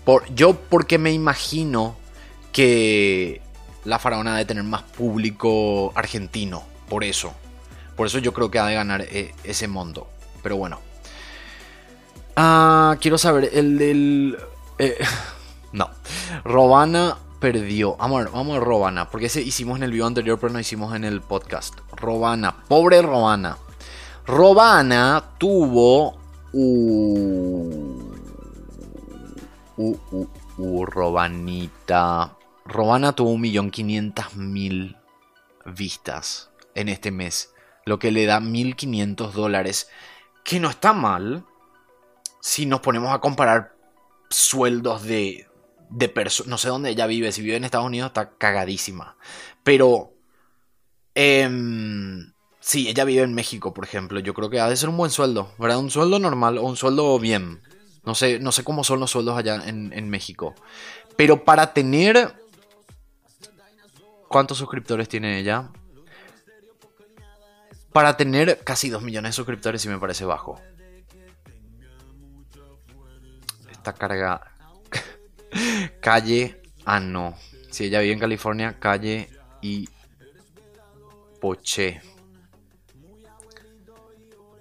[0.05, 1.97] Por, yo porque me imagino
[2.53, 3.41] que
[3.83, 6.63] la faraona debe tener más público argentino.
[6.89, 7.33] Por eso.
[7.95, 10.10] Por eso yo creo que ha de ganar eh, ese mundo.
[10.41, 10.87] Pero bueno.
[12.39, 14.38] Ah, quiero saber, el del...
[14.78, 14.95] Eh,
[15.71, 15.89] no.
[16.43, 17.97] Robana perdió.
[17.97, 19.10] Vamos a ver, vamos a ver Robana.
[19.10, 21.80] Porque ese hicimos en el video anterior, pero no hicimos en el podcast.
[21.95, 22.56] Robana.
[22.67, 23.58] Pobre Robana.
[24.28, 26.15] Robana tuvo...
[26.54, 28.13] Uh,
[29.78, 30.28] uh, uh,
[30.60, 32.38] uh, Robanita.
[32.65, 34.95] Robana tuvo 1.500.000
[35.65, 37.52] vistas en este mes,
[37.86, 39.89] lo que le da 1.500 dólares,
[40.43, 41.43] que no está mal
[42.47, 43.75] si nos ponemos a comparar
[44.29, 45.47] sueldos de,
[45.89, 49.17] de personas, no sé dónde ella vive, si vive en Estados Unidos está cagadísima,
[49.63, 50.13] pero...
[51.13, 51.49] Eh,
[52.60, 54.19] sí, ella vive en México, por ejemplo.
[54.19, 55.79] Yo creo que ha de ser un buen sueldo, ¿verdad?
[55.79, 57.60] Un sueldo normal o un sueldo bien.
[58.05, 60.53] No sé, no sé cómo son los sueldos allá en, en México.
[61.17, 62.36] Pero para tener
[64.29, 65.69] ¿Cuántos suscriptores tiene ella?
[67.91, 70.62] Para tener casi 2 millones de suscriptores sí me parece bajo.
[73.88, 74.41] Esta carga...
[76.02, 76.62] calle...
[76.84, 77.36] Ah, no.
[77.71, 79.30] Si ella vive en California, calle
[79.62, 79.88] y...
[81.39, 82.02] Poche.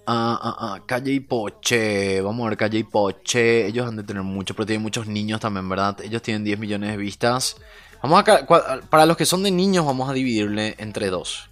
[0.07, 2.21] Ah, ah, ah, Calle y Poche.
[2.21, 3.67] Vamos a ver, Calle y Poche.
[3.67, 6.01] Ellos han de tener mucho, pero tienen muchos niños también, ¿verdad?
[6.03, 7.57] Ellos tienen 10 millones de vistas.
[8.05, 11.51] Vamos a, para los que son de niños, vamos a dividirle entre dos.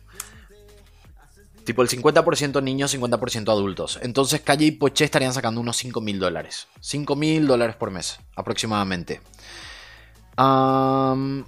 [1.65, 3.99] Tipo el 50% niños, 50% adultos.
[4.03, 6.69] Entonces Calle y Poche estarían sacando unos 5 mil dólares.
[6.81, 9.23] 5 mil dólares por mes, aproximadamente.
[10.37, 11.45] Alan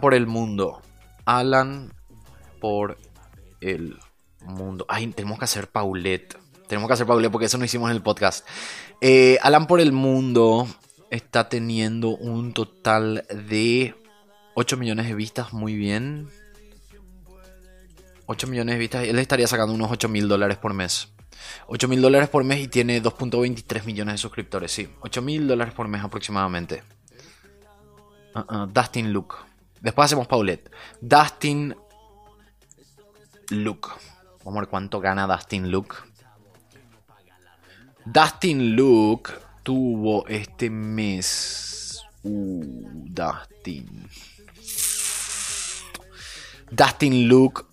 [0.00, 0.80] por el mundo.
[1.24, 1.92] Alan
[2.60, 2.98] por
[3.60, 3.98] el
[4.44, 4.86] mundo.
[4.88, 6.38] Ay, tenemos que hacer Paulette.
[6.68, 8.46] Tenemos que hacer Paulette porque eso no hicimos en el podcast.
[9.00, 10.68] Eh, Alan por el mundo
[11.10, 13.96] está teniendo un total de
[14.54, 16.28] 8 millones de vistas, muy bien.
[18.30, 21.08] 8 millones de vistas, él estaría sacando unos 8 mil dólares por mes.
[21.66, 24.88] 8 mil dólares por mes y tiene 2.23 millones de suscriptores, sí.
[25.00, 26.84] 8 mil dólares por mes aproximadamente.
[28.36, 29.34] Uh, uh, Dustin Luke.
[29.80, 30.70] Después hacemos Paulette.
[31.00, 31.74] Dustin
[33.48, 33.88] Luke.
[34.44, 35.96] Vamos a ver cuánto gana Dustin Luke.
[38.04, 39.32] Dustin Luke
[39.64, 42.00] tuvo este mes.
[42.22, 42.62] Uh,
[43.06, 44.08] Dustin.
[46.70, 47.64] Dustin Luke,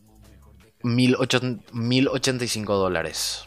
[0.95, 3.45] 1085 dólares.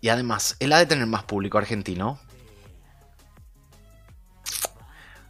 [0.00, 2.18] Y además, él ha de tener más público argentino.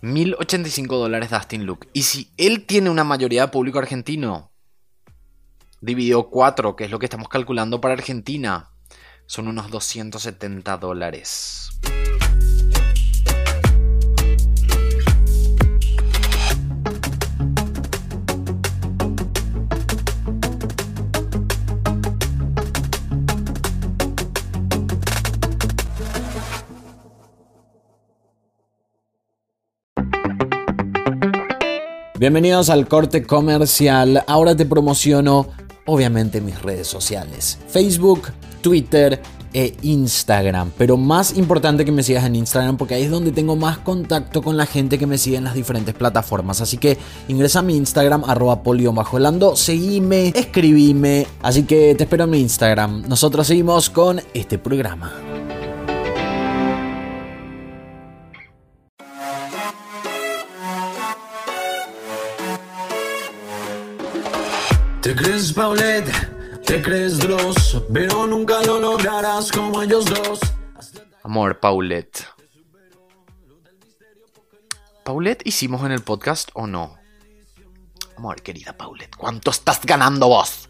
[0.01, 1.89] 1085 dólares Dustin Luke.
[1.93, 4.53] Y si él tiene una mayoría de público argentino,
[5.81, 8.71] dividido 4, que es lo que estamos calculando para Argentina,
[9.27, 11.71] son unos 270 dólares.
[32.19, 34.25] Bienvenidos al corte comercial.
[34.27, 35.47] Ahora te promociono
[35.87, 37.61] obviamente mis redes sociales.
[37.69, 39.23] Facebook, Twitter
[39.55, 40.73] e Instagram.
[40.77, 44.43] Pero más importante que me sigas en Instagram porque ahí es donde tengo más contacto
[44.43, 46.61] con la gente que me sigue en las diferentes plataformas.
[46.61, 46.99] Así que
[47.29, 48.93] ingresa a mi Instagram, arroba polio
[49.55, 51.25] seguime, escribime.
[51.41, 53.05] Así que te espero en mi Instagram.
[53.07, 55.28] Nosotros seguimos con este programa.
[65.09, 66.13] ¿Te crees Paulette?
[66.67, 70.39] Te crees Dross, pero nunca lo lograrás como ellos dos.
[71.23, 72.27] Amor, Paulette.
[75.07, 76.99] ¿Paulette hicimos en el podcast o no?
[78.19, 80.69] Amor, querida Paulette, ¿cuánto estás ganando vos?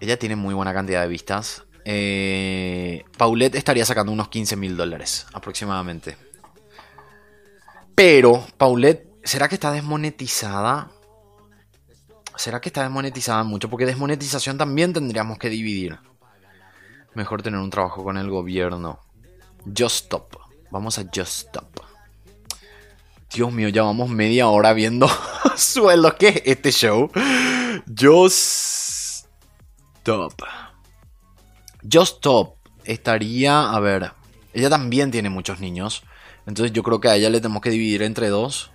[0.00, 1.62] Ella tiene muy buena cantidad de vistas.
[1.84, 6.16] Eh, Paulette estaría sacando unos 15 mil dólares aproximadamente.
[7.94, 10.90] Pero, Paulette, ¿será que está desmonetizada?
[12.36, 13.70] ¿Será que está desmonetizada mucho?
[13.70, 15.98] Porque desmonetización también tendríamos que dividir.
[17.14, 18.98] Mejor tener un trabajo con el gobierno.
[19.66, 20.36] Just Stop.
[20.70, 21.80] Vamos a Just Stop.
[23.32, 25.08] Dios mío, ya vamos media hora viendo
[25.56, 26.14] sueldos.
[26.14, 27.10] ¿Qué es este show?
[27.98, 29.26] Just
[29.98, 30.42] Stop.
[31.82, 34.12] Just Stop estaría, a ver,
[34.52, 36.02] ella también tiene muchos niños.
[36.46, 38.70] Entonces yo creo que a ella le tenemos que dividir entre dos.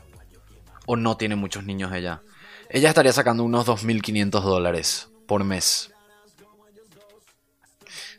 [0.86, 2.22] O no tiene muchos niños ella.
[2.70, 5.92] Ella estaría sacando unos 2.500 dólares por mes.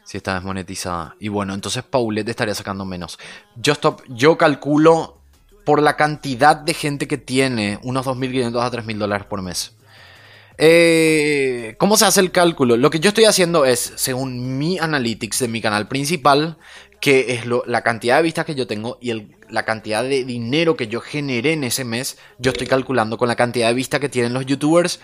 [0.04, 1.14] Si está desmonetizada.
[1.20, 3.16] Y bueno, entonces Paulette estaría sacando menos.
[3.54, 5.20] Just Stop, yo calculo
[5.64, 9.72] por la cantidad de gente que tiene unos 2.500 a 3.000 dólares por mes.
[10.58, 12.76] Eh, ¿Cómo se hace el cálculo?
[12.76, 16.58] Lo que yo estoy haciendo es, según mi analytics de mi canal principal,
[17.00, 20.86] que es la cantidad de vistas que yo tengo y la cantidad de dinero que
[20.86, 24.34] yo generé en ese mes, yo estoy calculando con la cantidad de vistas que tienen
[24.34, 25.00] los youtubers,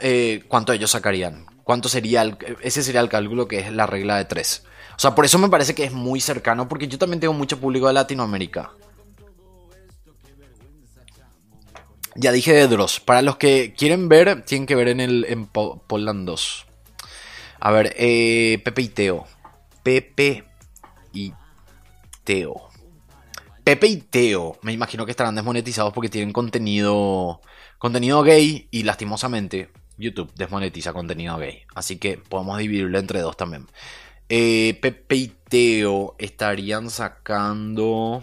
[0.00, 1.46] eh, cuánto ellos sacarían.
[1.62, 2.24] Cuánto sería
[2.62, 4.64] ese sería el cálculo que es la regla de 3.
[4.96, 7.60] O sea, por eso me parece que es muy cercano, porque yo también tengo mucho
[7.60, 8.72] público de Latinoamérica.
[12.16, 12.98] Ya dije de Dross.
[12.98, 16.66] Para los que quieren ver, tienen que ver en el en Poland 2.
[17.60, 19.26] A ver, eh, Pepe y Teo.
[19.84, 20.47] Pepe
[21.12, 21.32] y
[22.24, 22.68] Teo.
[23.64, 24.58] Pepe y Teo.
[24.62, 27.40] Me imagino que estarán desmonetizados porque tienen contenido.
[27.78, 28.68] Contenido gay.
[28.70, 31.62] Y lastimosamente, YouTube desmonetiza contenido gay.
[31.74, 33.66] Así que podemos dividirlo entre dos también.
[34.28, 38.22] Eh, Pepe y Teo estarían sacando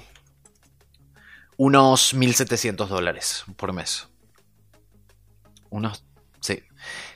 [1.57, 4.07] unos 1.700 dólares por mes.
[5.69, 6.05] Unos...
[6.39, 6.63] Sí.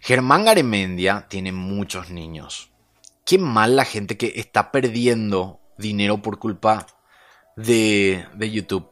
[0.02, 2.72] Germán Garemendia tiene muchos niños.
[3.26, 6.86] Qué mal la gente que está perdiendo dinero por culpa
[7.56, 8.90] de, de YouTube.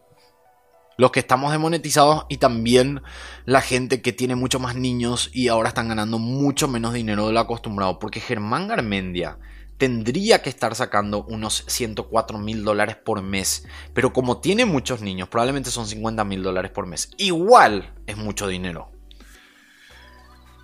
[0.98, 3.04] Los que estamos demonetizados y también
[3.46, 7.34] la gente que tiene mucho más niños y ahora están ganando mucho menos dinero de
[7.34, 8.00] lo acostumbrado.
[8.00, 9.38] Porque Germán Garmendia
[9.78, 13.68] tendría que estar sacando unos 104 mil dólares por mes.
[13.94, 17.12] Pero como tiene muchos niños, probablemente son 50 mil dólares por mes.
[17.18, 18.92] Igual es mucho dinero.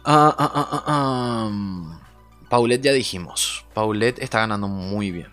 [0.06, 2.00] Ah, ah, ah,
[2.50, 3.66] Paulette ya dijimos.
[3.74, 5.33] Paulette está ganando muy bien.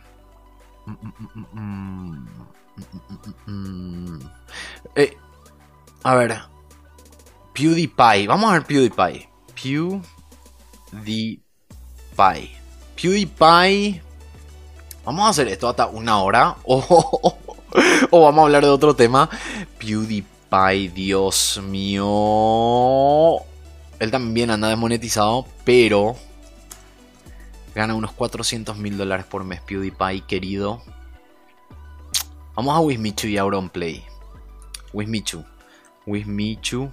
[4.95, 5.17] Eh,
[6.03, 6.41] a ver.
[7.53, 8.27] PewDiePie.
[8.27, 9.29] Vamos a ver PewDiePie.
[10.93, 11.41] PewDiePie.
[12.97, 14.03] PewDiePie.
[15.05, 16.57] Vamos a hacer esto hasta una hora.
[18.11, 19.31] O, vamos a hablar de otro tema.
[19.79, 23.37] PewDiePie, Dios mío.
[24.01, 26.17] Él también anda desmonetizado, pero
[27.75, 29.61] gana unos 400 mil dólares por mes.
[29.61, 30.83] PewDiePie, querido.
[32.55, 34.05] Vamos a Wismichu y Auronplay.
[34.93, 35.45] Wismichu.
[36.07, 36.91] Wismichu.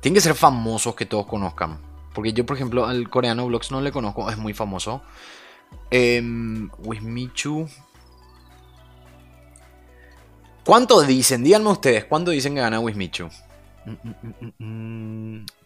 [0.00, 1.78] Tienen que ser famosos que todos conozcan.
[2.14, 5.02] Porque yo, por ejemplo, al coreano Vlogs no le conozco, es muy famoso.
[5.90, 6.22] Eh,
[6.78, 7.68] Wismichu.
[10.64, 11.42] ¿Cuánto dicen?
[11.42, 13.28] Díganme ustedes, ¿cuánto dicen que gana Wismichu?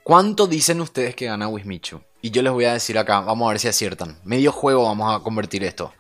[0.05, 2.01] ¿Cuánto dicen ustedes que gana Wismichu?
[2.25, 4.17] Y yo les voy a decir acá, vamos a ver si aciertan.
[4.23, 5.93] Medio juego vamos a convertir esto.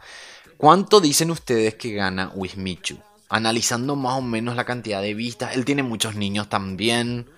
[0.56, 2.96] ¿Cuánto dicen ustedes que gana Wismichu?
[3.28, 5.56] Analizando más o menos la cantidad de vistas.
[5.56, 7.28] Él tiene muchos niños también.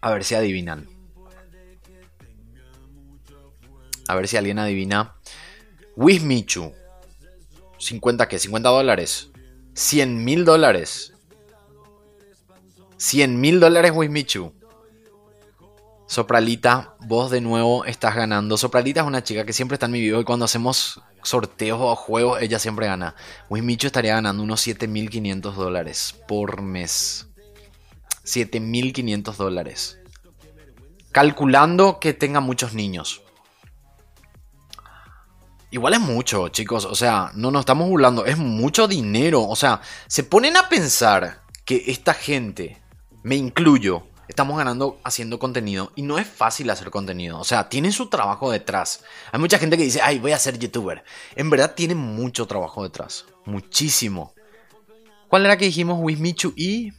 [0.00, 0.88] A ver si adivinan.
[4.06, 5.16] A ver si alguien adivina.
[5.96, 6.72] Wismichu.
[7.78, 8.38] 50 qué?
[8.38, 9.30] 50 dólares.
[9.74, 11.12] 100 mil dólares.
[12.98, 14.52] 100 mil dólares Wismichu.
[16.06, 18.56] Sopralita, vos de nuevo estás ganando.
[18.56, 21.96] Sopralita es una chica que siempre está en mi video y cuando hacemos sorteos o
[21.96, 23.16] juegos, ella siempre gana.
[23.50, 27.26] Wismichu estaría ganando unos 7.500 dólares por mes.
[28.24, 29.98] 7.500 dólares.
[31.10, 33.22] Calculando que tenga muchos niños.
[35.72, 36.84] Igual es mucho, chicos.
[36.84, 38.26] O sea, no nos estamos burlando.
[38.26, 39.42] Es mucho dinero.
[39.42, 42.80] O sea, se ponen a pensar que esta gente,
[43.24, 45.92] me incluyo, estamos ganando haciendo contenido.
[45.94, 47.38] Y no es fácil hacer contenido.
[47.38, 49.04] O sea, tiene su trabajo detrás.
[49.32, 51.04] Hay mucha gente que dice, ay, voy a ser youtuber.
[51.34, 53.26] En verdad tiene mucho trabajo detrás.
[53.44, 54.34] Muchísimo.
[55.28, 55.98] ¿Cuál era que dijimos?
[56.00, 56.92] Wismichu y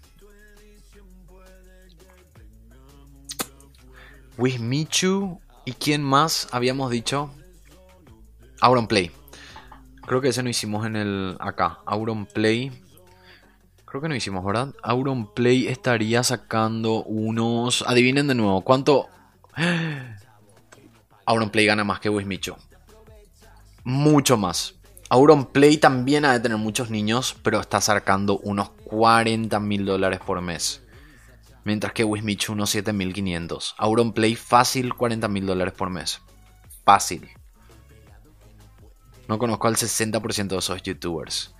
[4.37, 5.41] With Michu.
[5.65, 7.31] ¿Y quién más habíamos dicho?
[8.61, 9.11] Auron Play.
[10.05, 11.37] Creo que ese no hicimos en el.
[11.39, 11.79] acá.
[11.85, 12.71] Auron Play.
[13.97, 14.75] Creo que no hicimos, ¿verdad?
[14.83, 17.83] Auronplay estaría sacando unos.
[17.87, 19.07] Adivinen de nuevo, ¿cuánto?
[21.25, 22.57] Auronplay gana más que Wismicho.
[23.83, 24.75] Mucho más.
[25.09, 30.41] Auronplay también ha de tener muchos niños, pero está sacando unos 40 mil dólares por
[30.41, 30.83] mes.
[31.63, 33.73] Mientras que Wismichu unos 7500.
[33.79, 36.21] Auronplay fácil 40 mil dólares por mes.
[36.85, 37.27] Fácil.
[39.27, 41.55] No conozco al 60% de esos youtubers.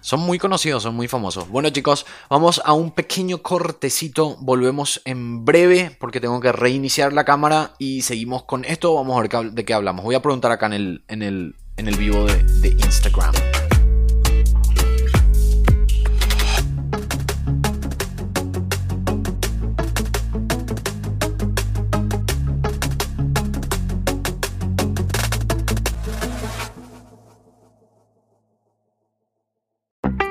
[0.00, 1.48] Son muy conocidos, son muy famosos.
[1.48, 4.36] Bueno chicos, vamos a un pequeño cortecito.
[4.40, 8.94] Volvemos en breve porque tengo que reiniciar la cámara y seguimos con esto.
[8.94, 10.04] Vamos a ver de qué hablamos.
[10.04, 13.34] Voy a preguntar acá en el, en el, en el vivo de, de Instagram.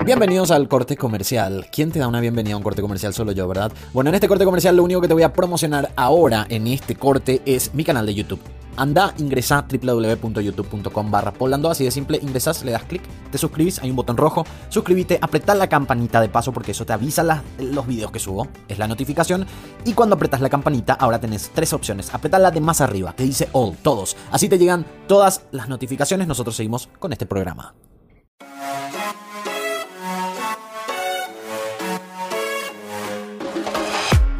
[0.05, 1.67] Bienvenidos al corte comercial.
[1.71, 3.13] ¿Quién te da una bienvenida a un corte comercial?
[3.13, 3.71] Solo yo, ¿verdad?
[3.93, 6.95] Bueno, en este corte comercial lo único que te voy a promocionar ahora en este
[6.95, 8.39] corte es mi canal de YouTube.
[8.77, 13.89] Anda, ingresa www.youtube.com barra polando, así de simple, ingresas, le das clic, te suscribís, hay
[13.89, 18.09] un botón rojo, suscríbete, apretá la campanita de paso porque eso te avisa los videos
[18.11, 19.45] que subo, es la notificación,
[19.83, 23.23] y cuando apretas la campanita ahora tenés tres opciones, apretá la de más arriba, que
[23.23, 27.73] dice all, todos, así te llegan todas las notificaciones, nosotros seguimos con este programa.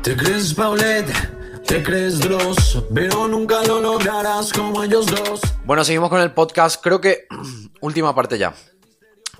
[0.10, 1.14] Te crees Paulette,
[1.68, 5.40] te crees Dross, pero nunca lo lograrás como ellos dos.
[5.66, 6.82] Bueno, seguimos con el podcast.
[6.82, 7.28] Creo que
[7.82, 8.56] última parte ya.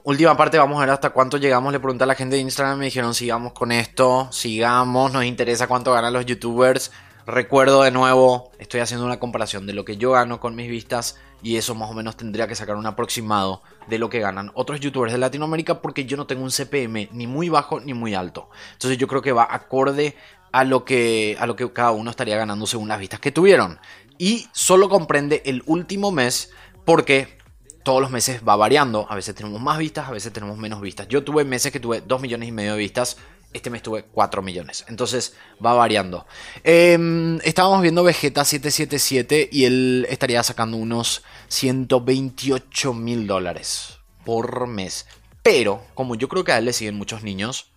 [0.04, 1.74] Última parte, vamos a ver hasta cuánto llegamos.
[1.74, 5.66] Le pregunté a la gente de Instagram, me dijeron sigamos con esto, sigamos, nos interesa
[5.66, 6.92] cuánto ganan los youtubers.
[7.26, 11.16] Recuerdo de nuevo, estoy haciendo una comparación de lo que yo gano con mis vistas
[11.42, 14.80] y eso más o menos tendría que sacar un aproximado de lo que ganan otros
[14.80, 18.50] youtubers de Latinoamérica porque yo no tengo un CPM ni muy bajo ni muy alto.
[18.74, 20.16] Entonces yo creo que va acorde
[20.52, 23.80] a lo que, a lo que cada uno estaría ganando según las vistas que tuvieron.
[24.18, 26.52] Y solo comprende el último mes
[26.86, 27.40] porque
[27.84, 29.08] todos los meses va variando.
[29.10, 31.08] A veces tenemos más vistas, a veces tenemos menos vistas.
[31.08, 33.18] Yo tuve meses que tuve 2 millones y medio de vistas.
[33.54, 34.86] Este mes tuve 4 millones.
[34.90, 36.28] Entonces va variando.
[36.64, 45.08] Em, estábamos viendo Vegeta 777 y él estaría sacando unos 128 mil dólares por mes.
[45.42, 47.72] Pero, como yo creo que a él le siguen muchos niños,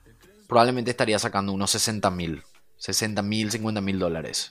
[0.49, 2.43] probablemente estaría sacando unos 60 mil
[2.83, 4.51] 60 mil, 50 mil dólares.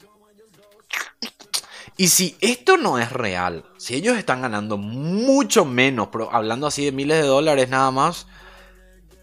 [1.98, 6.86] Y si esto no es real, si ellos están ganando mucho menos, pero hablando así
[6.86, 8.28] de miles de dólares nada más,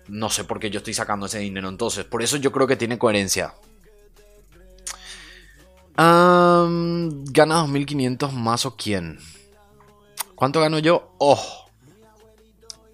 [0.09, 2.05] no sé por qué yo estoy sacando ese dinero entonces.
[2.05, 3.55] Por eso yo creo que tiene coherencia.
[5.97, 9.19] Um, ¿Gana 2.500 más o quién?
[10.35, 11.15] ¿Cuánto gano yo?
[11.17, 11.67] Oh,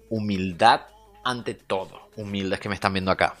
[0.07, 0.83] humildad
[1.25, 2.07] ante todo.
[2.15, 3.35] Humildes que me están viendo acá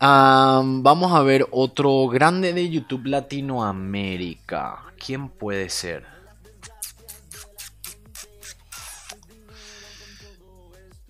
[0.00, 4.82] vamos a ver otro grande de YouTube Latinoamérica.
[4.98, 6.06] ¿Quién puede ser?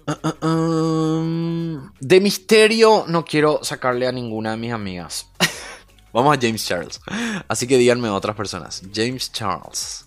[0.07, 5.29] Ah, ah, de misterio no quiero sacarle a ninguna de mis amigas.
[6.13, 7.01] Vamos a James Charles.
[7.47, 8.83] Así que díganme otras personas.
[8.93, 10.07] James Charles.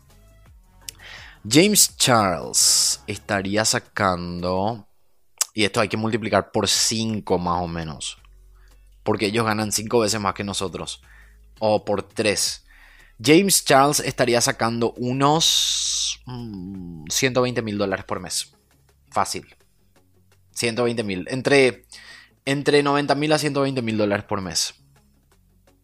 [1.47, 4.85] James Charles estaría sacando...
[5.53, 8.17] Y esto hay que multiplicar por 5 más o menos
[9.03, 11.01] porque ellos ganan 5 veces más que nosotros.
[11.59, 12.63] O por 3.
[13.23, 16.21] James Charles estaría sacando unos
[17.09, 18.53] 120 mm, mil dólares por mes.
[19.09, 19.55] Fácil.
[20.51, 21.25] 120 mil.
[21.29, 21.85] Entre,
[22.45, 24.75] entre 90 mil a 120 mil dólares por mes.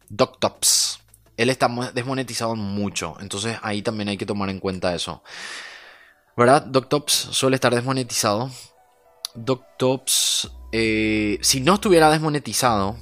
[0.10, 1.00] DocTops.
[1.38, 3.16] Él está desmonetizado mucho.
[3.22, 5.24] Entonces ahí también hay que tomar en cuenta eso.
[6.36, 6.64] ¿Verdad?
[6.64, 8.52] DocTops suele estar desmonetizado.
[9.36, 10.52] DocTops.
[10.72, 12.98] Eh, si no estuviera desmonetizado,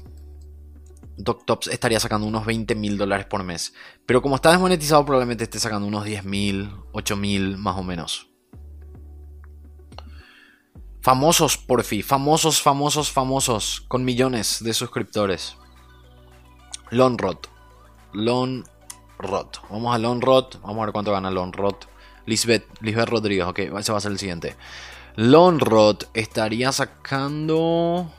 [1.17, 3.73] DocTops estaría sacando unos 20 mil dólares por mes.
[4.05, 8.29] Pero como está desmonetizado, probablemente esté sacando unos 10 mil, 8 mil más o menos.
[11.01, 12.03] Famosos, por fin.
[12.03, 13.81] Famosos, famosos, famosos.
[13.87, 15.55] Con millones de suscriptores.
[16.91, 17.37] Lonrod.
[18.13, 18.65] Lonrod.
[19.69, 20.59] Vamos a Lonrod.
[20.61, 21.75] Vamos a ver cuánto gana Lonrod.
[22.25, 22.65] Lisbeth.
[22.81, 23.45] Lisbeth Rodríguez.
[23.45, 24.55] Ok, ese va a ser el siguiente.
[25.15, 28.11] Lonrod estaría sacando...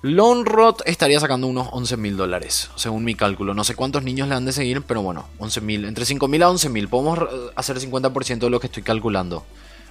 [0.00, 3.52] Lonrod estaría sacando unos 11 mil dólares, según mi cálculo.
[3.52, 5.84] No sé cuántos niños le han de seguir, pero bueno, 11 mil.
[5.84, 6.88] Entre 5 mil a 11 mil.
[6.88, 7.18] Podemos
[7.56, 9.44] hacer 50% de lo que estoy calculando.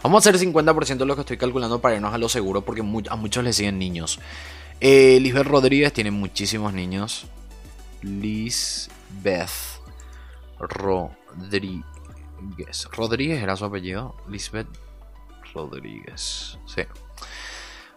[0.04, 2.82] Vamos a hacer 50% de lo que estoy calculando para irnos a lo seguro, porque
[2.82, 4.20] a muchos le siguen niños.
[4.80, 7.26] Eh, Lisbeth Rodríguez tiene muchísimos niños.
[8.02, 9.50] Lisbeth
[10.60, 11.84] Rodríguez.
[12.92, 14.16] Rodríguez era su apellido.
[14.30, 14.68] Lisbeth
[15.54, 16.58] Rodríguez.
[16.66, 16.84] Sí.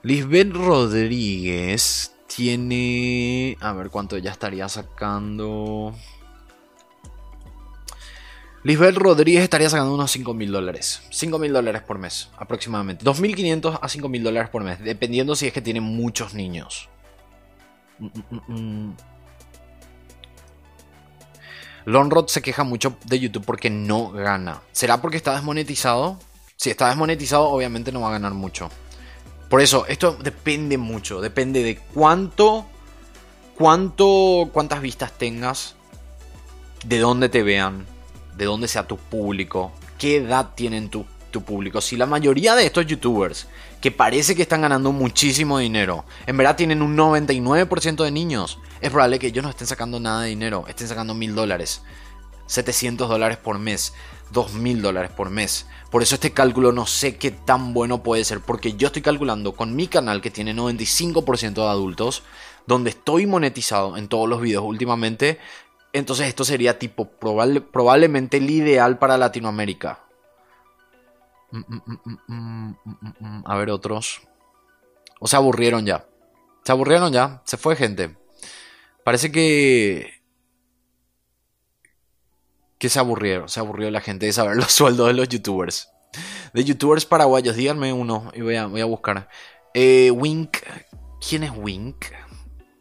[0.02, 3.56] Lisbeth Rodríguez tiene...
[3.60, 5.94] A ver cuánto ella estaría sacando.
[8.62, 11.02] Lisbeth Rodríguez estaría sacando unos 5 mil dólares.
[11.10, 13.04] 5 mil dólares por mes, aproximadamente.
[13.04, 16.88] 2.500 a 5 mil dólares por mes, dependiendo si es que tiene muchos niños.
[17.98, 18.96] Mm, mm, mm,
[21.86, 24.62] Lonrod se queja mucho de YouTube porque no gana.
[24.72, 26.18] ¿Será porque está desmonetizado?
[26.56, 28.70] Si está desmonetizado, obviamente no va a ganar mucho.
[29.50, 31.20] Por eso, esto depende mucho.
[31.20, 32.64] Depende de cuánto,
[33.56, 35.74] cuánto, cuántas vistas tengas,
[36.84, 37.84] de dónde te vean,
[38.36, 41.80] de dónde sea tu público, qué edad tienen tu, tu público.
[41.80, 43.48] Si la mayoría de estos youtubers,
[43.80, 48.90] que parece que están ganando muchísimo dinero, en verdad tienen un 99% de niños, es
[48.90, 51.82] probable que ellos no estén sacando nada de dinero, estén sacando mil dólares,
[52.46, 53.94] 700 dólares por mes,
[54.32, 55.66] 2000 dólares por mes.
[55.90, 59.52] Por eso este cálculo no sé qué tan bueno puede ser, porque yo estoy calculando
[59.56, 62.22] con mi canal que tiene 95% de adultos,
[62.66, 65.38] donde estoy monetizado en todos los videos últimamente,
[65.92, 70.04] entonces esto sería tipo probablemente el ideal para Latinoamérica.
[73.44, 74.22] A ver otros.
[75.18, 76.06] O se aburrieron ya.
[76.64, 77.42] Se aburrieron ya.
[77.44, 78.16] Se fue gente.
[79.02, 80.19] Parece que...
[82.80, 83.48] Que se aburrieron.
[83.48, 85.90] Se aburrió la gente de saber los sueldos de los youtubers.
[86.52, 87.54] De youtubers paraguayos.
[87.54, 89.28] Díganme uno y voy a, voy a buscar.
[89.74, 90.56] Eh, Wink.
[91.20, 92.06] ¿Quién es Wink?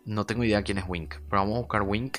[0.06, 1.16] No tengo idea quién es Wink.
[1.30, 2.18] Pero vamos a buscar Wink.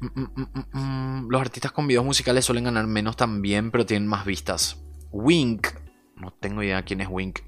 [0.00, 4.24] Mm, mm, mm, los artistas con videos musicales suelen ganar menos también, pero tienen más
[4.24, 4.82] vistas.
[5.12, 5.68] Wink.
[6.16, 7.40] No tengo idea quién es Wink.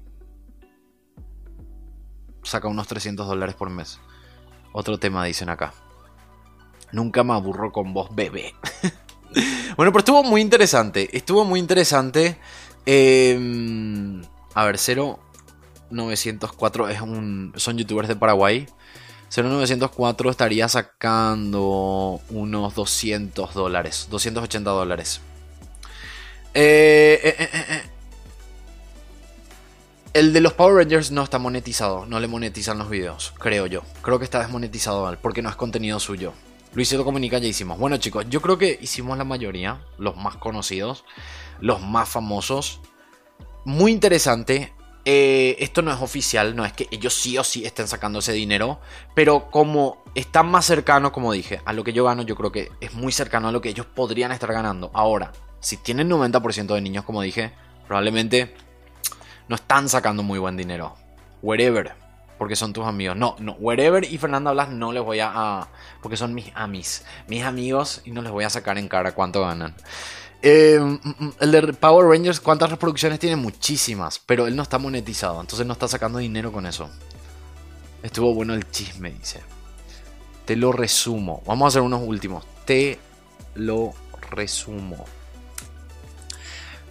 [2.43, 3.99] Saca unos 300 dólares por mes.
[4.71, 5.73] Otro tema dicen acá.
[6.91, 8.53] Nunca me aburro con vos, bebé.
[9.77, 11.15] bueno, pero estuvo muy interesante.
[11.15, 12.37] Estuvo muy interesante.
[12.85, 14.21] Em,
[14.53, 18.67] a ver, 0904 es un, son youtubers de Paraguay.
[19.29, 25.21] 0904 estaría sacando unos 200 dólares, 280 dólares.
[26.55, 27.83] Eh, eh, eh,
[30.13, 33.83] el de los Power Rangers no está monetizado, no le monetizan los videos, creo yo.
[34.01, 36.33] Creo que está desmonetizado mal, porque no es contenido suyo.
[36.73, 37.79] Luisito Comunica ya hicimos.
[37.79, 41.03] Bueno chicos, yo creo que hicimos la mayoría, los más conocidos,
[41.59, 42.79] los más famosos.
[43.65, 44.73] Muy interesante,
[45.05, 48.33] eh, esto no es oficial, no es que ellos sí o sí estén sacando ese
[48.33, 48.79] dinero,
[49.15, 52.71] pero como están más cercanos, como dije, a lo que yo gano, yo creo que
[52.79, 54.91] es muy cercano a lo que ellos podrían estar ganando.
[54.93, 57.51] Ahora, si tienen 90% de niños, como dije,
[57.87, 58.53] probablemente
[59.47, 60.95] no están sacando muy buen dinero.
[61.41, 61.95] Wherever,
[62.39, 63.15] porque son tus amigos.
[63.15, 65.67] No, no, wherever y Fernanda Blas no les voy a,
[66.01, 69.41] porque son mis amis, mis amigos y no les voy a sacar en cara cuánto
[69.41, 69.75] ganan.
[70.41, 73.35] Eh, mm, mm, el de Power Rangers, ¿cuántas reproducciones tiene?
[73.35, 76.89] Muchísimas, pero él no está monetizado, entonces no está sacando dinero con eso.
[78.01, 79.41] Estuvo bueno el chisme, dice.
[80.45, 81.43] Te lo resumo.
[81.45, 82.45] Vamos a hacer unos últimos.
[82.65, 82.97] Te
[83.55, 83.93] lo
[84.31, 85.05] resumo.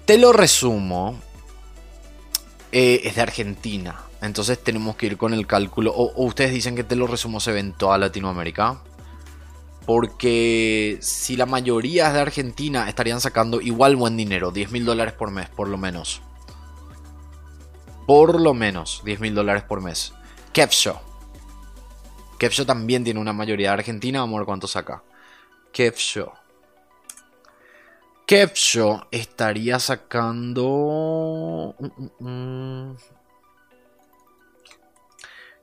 [0.04, 1.18] Te lo resumo.
[2.70, 3.96] Eh, es de Argentina.
[4.20, 5.92] Entonces tenemos que ir con el cálculo.
[5.94, 8.82] O, ustedes dicen que te lo resumo se ve en toda Latinoamérica.
[9.86, 15.14] Porque si la mayoría es de Argentina estarían sacando igual buen dinero, 10 mil dólares
[15.14, 16.20] por mes, por lo menos.
[18.06, 20.12] Por lo menos 10 mil dólares por mes.
[20.52, 21.00] Kevshow.
[22.38, 25.02] Kevshow también tiene una mayoría de Argentina, vamos a ver cuánto saca.
[25.72, 26.32] Kevshow.
[28.26, 31.74] Kevshow estaría sacando...
[31.78, 32.96] Mm, mm,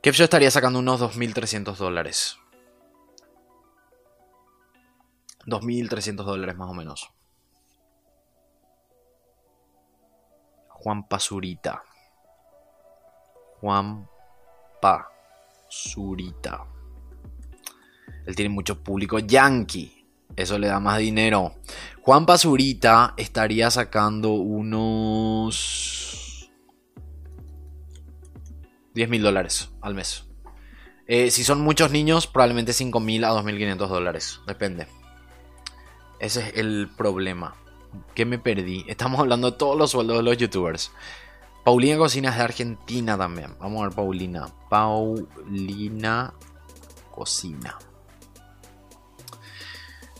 [0.05, 0.09] mm.
[0.09, 2.37] Kevshow estaría sacando unos 2.300 dólares.
[5.47, 7.11] 2.300 dólares más o menos.
[10.69, 11.83] Juan Pazurita.
[13.59, 14.07] Juan
[14.81, 16.65] Pazurita.
[18.27, 20.05] Él tiene mucho público yankee.
[20.35, 21.55] Eso le da más dinero.
[22.01, 26.24] Juan Pazurita estaría sacando unos
[28.95, 30.23] 10 mil dólares al mes.
[31.07, 34.39] Eh, si son muchos niños, probablemente 5 mil a 2.500 dólares.
[34.47, 34.87] Depende.
[36.19, 37.55] Ese es el problema.
[38.15, 38.85] ¿Qué me perdí?
[38.87, 40.91] Estamos hablando de todos los sueldos de los youtubers.
[41.63, 43.55] Paulina Cocina es de Argentina también.
[43.59, 44.47] Vamos a ver Paulina.
[44.69, 46.33] Paulina
[47.11, 47.77] Cocina.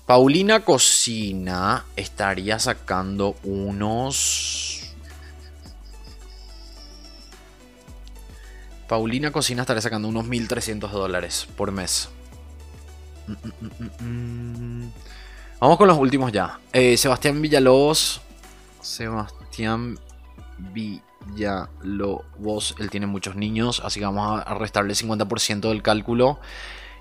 [0.05, 4.74] Paulina Cocina estaría sacando unos...
[8.87, 12.09] Paulina Cocina estaría sacando unos 1.300 dólares por mes.
[15.59, 16.59] Vamos con los últimos ya.
[16.71, 18.21] Eh, Sebastián Villalobos.
[18.81, 19.97] Sebastián
[20.73, 26.39] Villalobos, él tiene muchos niños, así que vamos a restarle 50% del cálculo.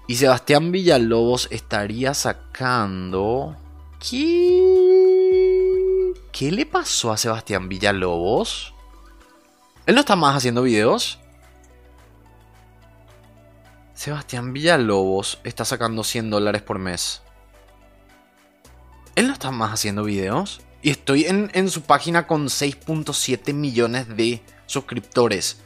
[0.07, 3.57] Y Sebastián Villalobos estaría sacando...
[3.99, 6.13] ¿Qué?
[6.33, 8.75] ¿Qué le pasó a Sebastián Villalobos?
[9.87, 11.19] ¿Él no está más haciendo videos?
[13.95, 17.23] Sebastián Villalobos está sacando 100 dólares por mes.
[19.15, 20.61] ¿Él no está más haciendo videos?
[20.83, 25.59] Y estoy en, en su página con 6.7 millones de suscriptores.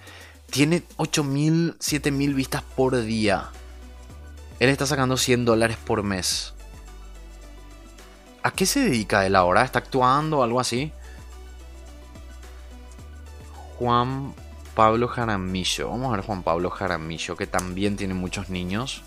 [0.50, 3.50] Tiene 8.000, 7.000 vistas por día.
[4.60, 6.52] Él está sacando 100 dólares por mes.
[8.42, 9.64] ¿A qué se dedica él ahora?
[9.64, 10.92] ¿Está actuando o algo así?
[13.78, 14.34] Juan
[14.78, 15.90] Pablo Jaramillo.
[15.90, 19.02] Vamos a ver Juan Pablo Jaramillo, que también tiene muchos niños.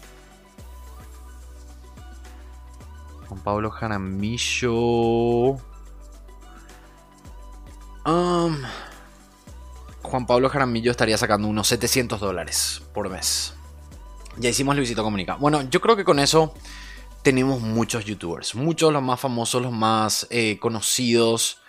[3.29, 4.71] Juan Pablo Jaramillo.
[8.05, 8.57] Um,
[10.01, 13.53] Juan Pablo Jaramillo estaría sacando unos 700 dólares por mes.
[14.39, 15.35] Ya hicimos Luisito Comunica.
[15.35, 16.53] Bueno, yo creo que con eso
[17.21, 18.55] tenemos muchos youtubers.
[18.55, 21.59] Muchos, los más famosos, los más eh, conocidos.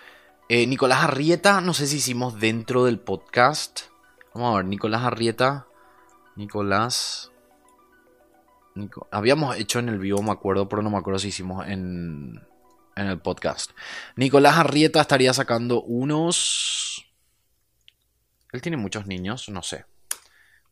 [0.49, 3.92] Eh, Nicolás Arrieta, no sé si hicimos dentro del podcast.
[4.35, 5.67] Vamos a ver, Nicolás Arrieta.
[6.37, 7.31] Nicolás.
[9.11, 12.41] Habíamos hecho en el vivo, me acuerdo, pero no me acuerdo si hicimos en,
[12.97, 13.73] en el podcast.
[14.17, 17.07] Nicolás Arrieta estaría sacando unos...
[18.53, 19.85] Él tiene muchos niños, no sé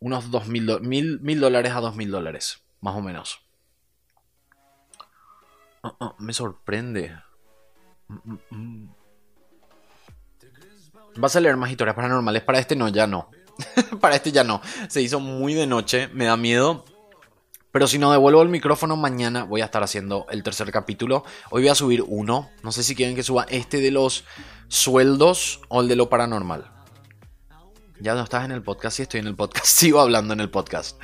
[0.01, 3.41] unos dos mil, mil, dólares a dos mil dólares, más o menos.
[5.83, 7.17] Ah, ah, me sorprende.
[8.09, 8.95] Mm, mm, mm.
[11.17, 12.43] Vas a leer más historias paranormales.
[12.43, 13.31] Para este no, ya no.
[14.01, 14.61] Para este ya no.
[14.89, 16.09] Se hizo muy de noche.
[16.13, 16.85] Me da miedo.
[17.73, 21.25] Pero si no devuelvo el micrófono mañana voy a estar haciendo el tercer capítulo.
[21.51, 22.51] Hoy voy a subir uno.
[22.63, 24.25] No sé si quieren que suba este de los
[24.69, 26.71] sueldos o el de lo paranormal.
[28.01, 30.51] Ya no estás en el podcast, sí estoy en el podcast, sigo hablando en el
[30.51, 30.99] podcast.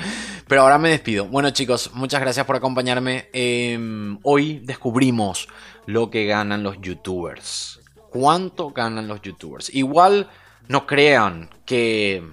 [0.49, 1.27] Pero ahora me despido.
[1.27, 3.29] Bueno chicos, muchas gracias por acompañarme.
[3.33, 5.47] Em, hoy descubrimos
[5.85, 7.81] lo que ganan los youtubers.
[8.11, 9.73] ¿Cuánto ganan los youtubers?
[9.75, 10.31] Igual
[10.69, 12.25] no crean que,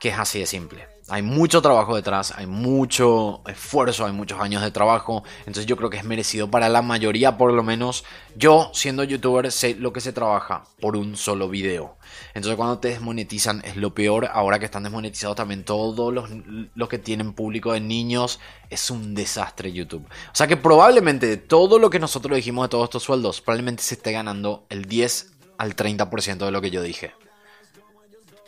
[0.00, 0.88] que es así de simple.
[1.10, 5.24] Hay mucho trabajo detrás, hay mucho esfuerzo, hay muchos años de trabajo.
[5.40, 8.04] Entonces yo creo que es merecido para la mayoría, por lo menos.
[8.36, 11.98] Yo, siendo youtuber, sé lo que se trabaja por un solo video.
[12.32, 14.30] Entonces cuando te desmonetizan es lo peor.
[14.32, 16.30] Ahora que están desmonetizados también todos los,
[16.74, 18.40] los que tienen público de niños,
[18.70, 20.06] es un desastre YouTube.
[20.06, 23.96] O sea que probablemente todo lo que nosotros dijimos de todos estos sueldos, probablemente se
[23.96, 27.12] esté ganando el 10 al 30% de lo que yo dije.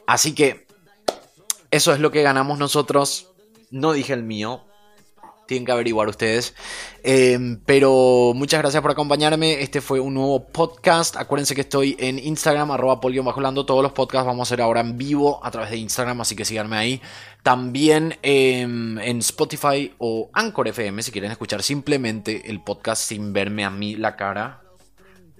[0.07, 0.72] Así que
[1.73, 3.33] eso es lo que ganamos nosotros.
[3.71, 4.61] No dije el mío.
[5.49, 6.55] Tienen que averiguar ustedes.
[7.03, 9.63] Em, pero muchas gracias por acompañarme.
[9.63, 11.17] Este fue un nuevo podcast.
[11.17, 13.65] Acuérdense que estoy en Instagram, arroba bajolando.
[13.65, 16.45] Todos los podcasts vamos a hacer ahora en vivo a través de Instagram, así que
[16.45, 17.03] síganme ahí.
[17.43, 23.65] También em, en Spotify o Anchor FM, si quieren escuchar simplemente el podcast sin verme
[23.65, 24.62] a mí la cara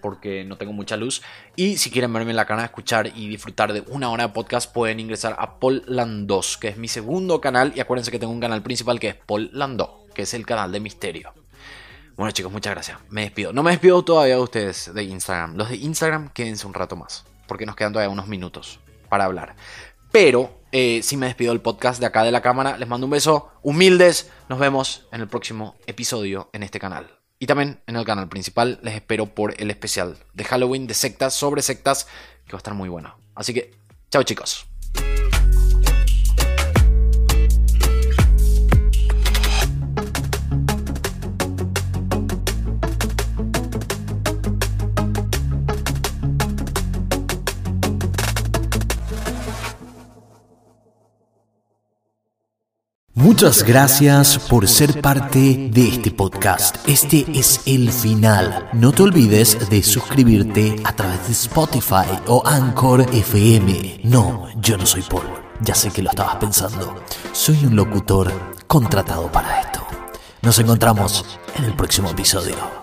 [0.03, 1.23] porque no tengo mucha luz.
[1.57, 4.71] Y si quieren verme en la cara, escuchar y disfrutar de una hora de podcast,
[4.71, 7.73] pueden ingresar a Paul Landós, que es mi segundo canal.
[7.75, 10.71] Y acuérdense que tengo un canal principal que es Paul Landó, que es el canal
[10.73, 11.33] de misterio.
[12.17, 12.99] Bueno chicos, muchas gracias.
[13.09, 13.55] Me despido.
[13.55, 15.57] No me despido todavía de ustedes de Instagram.
[15.57, 19.57] Los de Instagram quédense un rato más, porque nos quedan todavía unos minutos para hablar.
[20.11, 22.79] Pero eh, si me despido del podcast de acá de la cámara.
[22.79, 23.51] Les mando un beso.
[23.63, 24.31] Humildes.
[24.49, 27.22] Nos vemos en el próximo episodio en este canal.
[27.43, 31.35] Y también en el canal principal les espero por el especial de Halloween de sectas
[31.35, 32.07] sobre sectas
[32.47, 33.17] que va a estar muy bueno.
[33.35, 33.75] Así que,
[34.13, 34.72] chao chicos.
[53.15, 56.77] Muchas gracias por ser parte de este podcast.
[56.89, 58.71] Este es el final.
[58.73, 64.01] No te olvides de suscribirte a través de Spotify o Anchor FM.
[64.05, 65.27] No, yo no soy Paul.
[65.61, 67.03] Ya sé que lo estabas pensando.
[67.33, 68.33] Soy un locutor
[68.67, 69.87] contratado para esto.
[70.41, 72.82] Nos encontramos en el próximo episodio.